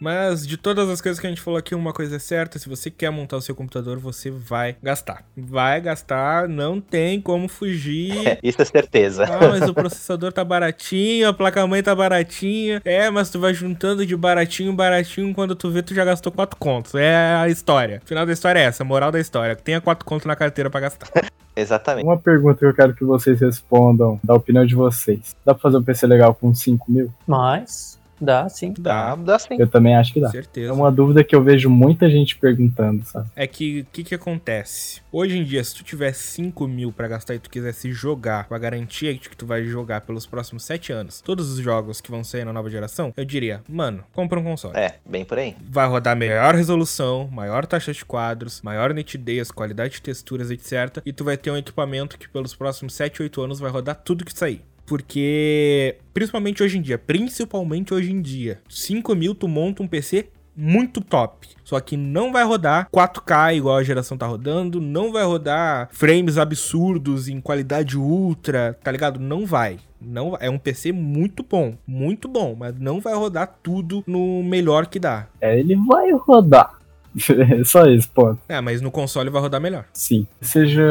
[0.00, 2.68] Mas de todas as coisas que a gente falou aqui, uma coisa é certa: se
[2.68, 5.24] você quer montar o seu computador, você vai gastar.
[5.36, 8.26] Vai gastar, não tem como fugir.
[8.26, 9.24] É, isso é certeza.
[9.24, 12.80] Ah, mas o processador tá baratinho, a placa-mãe tá baratinha.
[12.84, 16.56] É, mas tu vai juntando de baratinho, baratinho, quando tu vê, tu já gastou quatro
[16.58, 16.94] contos.
[16.94, 18.00] É a história.
[18.02, 19.54] O final da história é essa, moral da história.
[19.54, 21.08] Tenha quatro contos na carteira para gastar.
[21.54, 22.06] Exatamente.
[22.06, 25.36] Uma pergunta que eu quero que vocês respondam, da opinião de vocês.
[25.44, 27.12] Dá pra fazer um PC legal com 5 mil?
[27.26, 27.99] Mas.
[28.20, 28.74] Dá, sim.
[28.78, 29.56] Dá, dá sim.
[29.58, 30.28] Eu também acho que dá.
[30.30, 30.68] Certeza.
[30.68, 33.28] É uma dúvida que eu vejo muita gente perguntando, sabe?
[33.34, 35.00] É que o que, que acontece?
[35.10, 38.54] Hoje em dia, se tu tiver 5 mil pra gastar e tu quisesse jogar com
[38.54, 42.10] a garantia de que tu vai jogar pelos próximos 7 anos, todos os jogos que
[42.10, 44.76] vão sair na nova geração, eu diria, mano, compra um console.
[44.76, 45.56] É, bem por aí.
[45.68, 51.02] Vai rodar melhor resolução, maior taxa de quadros, maior nitidez, qualidade de texturas, etc.
[51.04, 54.24] E tu vai ter um equipamento que pelos próximos 7, 8 anos vai rodar tudo
[54.24, 54.62] que sair.
[54.90, 60.30] Porque, principalmente hoje em dia, principalmente hoje em dia, 5 mil tu monta um PC
[60.56, 61.46] muito top.
[61.62, 66.36] Só que não vai rodar 4K igual a geração tá rodando, não vai rodar frames
[66.36, 69.20] absurdos em qualidade ultra, tá ligado?
[69.20, 69.78] Não vai.
[70.00, 74.88] Não, é um PC muito bom, muito bom, mas não vai rodar tudo no melhor
[74.88, 75.28] que dá.
[75.40, 76.79] É, ele vai rodar.
[77.64, 78.38] Só isso, ponto.
[78.48, 79.84] É, mas no console vai rodar melhor.
[79.92, 80.26] Sim.
[80.40, 80.84] Seja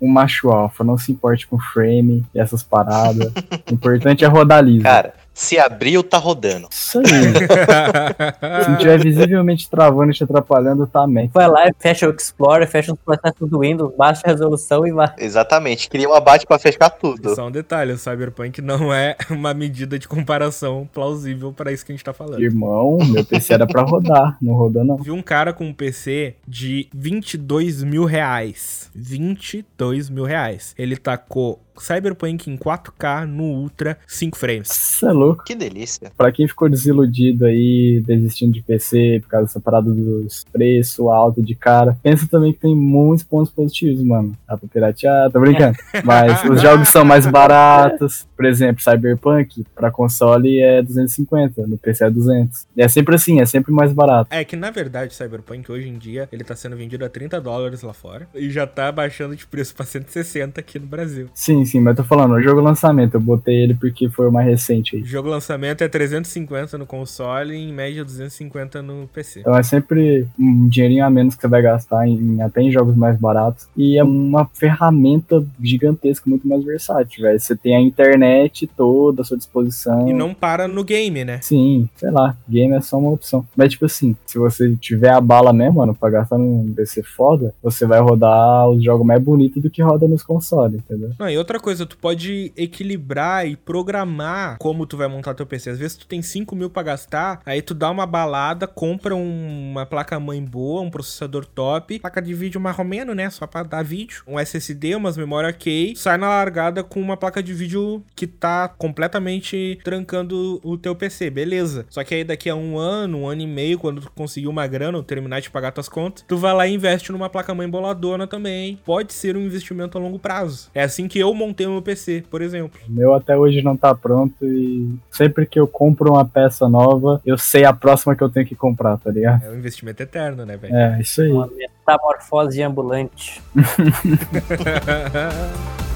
[0.00, 3.32] um macho alfa, não se importe com frame e essas paradas.
[3.70, 4.82] o importante é rodar liso.
[4.82, 6.68] Cara, se abriu, tá rodando.
[6.70, 7.04] Isso aí.
[8.64, 11.30] se não tiver visivelmente travando e te atrapalhando, também.
[11.32, 14.92] Vai lá e fecha o Explorer, fecha os processos do Windows, baixa a resolução e
[14.92, 15.12] vai.
[15.18, 15.88] Exatamente.
[15.88, 17.34] Cria uma bate pra fechar tudo.
[17.34, 21.92] Só um detalhe, o Cyberpunk não é uma medida de comparação plausível para isso que
[21.92, 22.42] a gente tá falando.
[22.42, 24.96] Irmão, meu PC era pra rodar, não rodou não.
[24.96, 28.90] Vi um cara com um PC de 22 mil reais.
[28.94, 30.74] 22 mil reais.
[30.76, 34.70] Ele tacou Cyberpunk em 4K no Ultra 5 frames.
[34.70, 35.44] Isso é louco.
[35.44, 36.12] Que delícia.
[36.16, 41.42] Pra quem ficou desiludido aí, desistindo de PC por causa dessa parada dos preços alto
[41.42, 44.36] de cara, pensa também que tem muitos pontos positivos, mano.
[44.48, 45.76] Dá pra piratear, tô brincando.
[46.04, 48.26] Mas os jogos são mais baratos.
[48.36, 52.66] Por exemplo, Cyberpunk pra console é 250, no PC é 200.
[52.76, 54.28] E é sempre assim, é sempre mais barato.
[54.32, 57.82] É que na verdade Cyberpunk hoje em dia ele tá sendo vendido a 30 dólares
[57.82, 61.28] lá fora e já tá baixando de preço pra 160 aqui no Brasil.
[61.34, 64.46] Sim, sim, mas tô falando, o jogo lançamento, eu botei ele porque foi o mais
[64.46, 65.04] recente aí.
[65.04, 69.40] jogo lançamento é 350 no console e em média 250 no PC.
[69.40, 72.94] Então é sempre um dinheirinho a menos que você vai gastar em, até em jogos
[72.94, 73.66] mais baratos.
[73.76, 77.40] E é uma ferramenta gigantesca, muito mais versátil, velho.
[77.40, 80.08] Você tem a internet toda à sua disposição.
[80.08, 81.40] E não para no game, né?
[81.40, 83.46] Sim, sei lá, game é só uma opção.
[83.56, 87.54] Mas, tipo assim, se você tiver a bala mesmo, mano, pra gastar num PC foda,
[87.62, 91.10] você vai rodar os jogos mais bonitos do que roda nos consoles, entendeu?
[91.18, 95.70] Não, e outra coisa, tu pode equilibrar e programar como tu vai montar teu PC.
[95.70, 99.70] Às vezes tu tem 5 mil pra gastar, aí tu dá uma balada, compra um,
[99.70, 103.30] uma placa-mãe boa, um processador top, placa de vídeo menos, né?
[103.30, 107.42] Só pra dar vídeo, um SSD, umas memória key, sai na largada com uma placa
[107.42, 111.86] de vídeo que tá completamente trancando o teu PC, beleza.
[111.88, 114.66] Só que aí daqui a um ano, um ano e meio, quando tu conseguir uma
[114.66, 118.26] grana ou terminar de pagar tuas contas, tu vai lá e investe numa placa-mãe boladona
[118.26, 118.78] também.
[118.84, 120.70] Pode ser um investimento a longo prazo.
[120.74, 122.80] É assim que eu montei o meu PC, por exemplo.
[122.88, 127.20] O meu até hoje não tá pronto e sempre que eu compro uma peça nova,
[127.24, 129.44] eu sei a próxima que eu tenho que comprar, tá ligado?
[129.44, 130.74] É um investimento eterno, né, velho?
[130.74, 131.30] É, isso aí.
[131.30, 133.42] Uma metamorfose ambulante.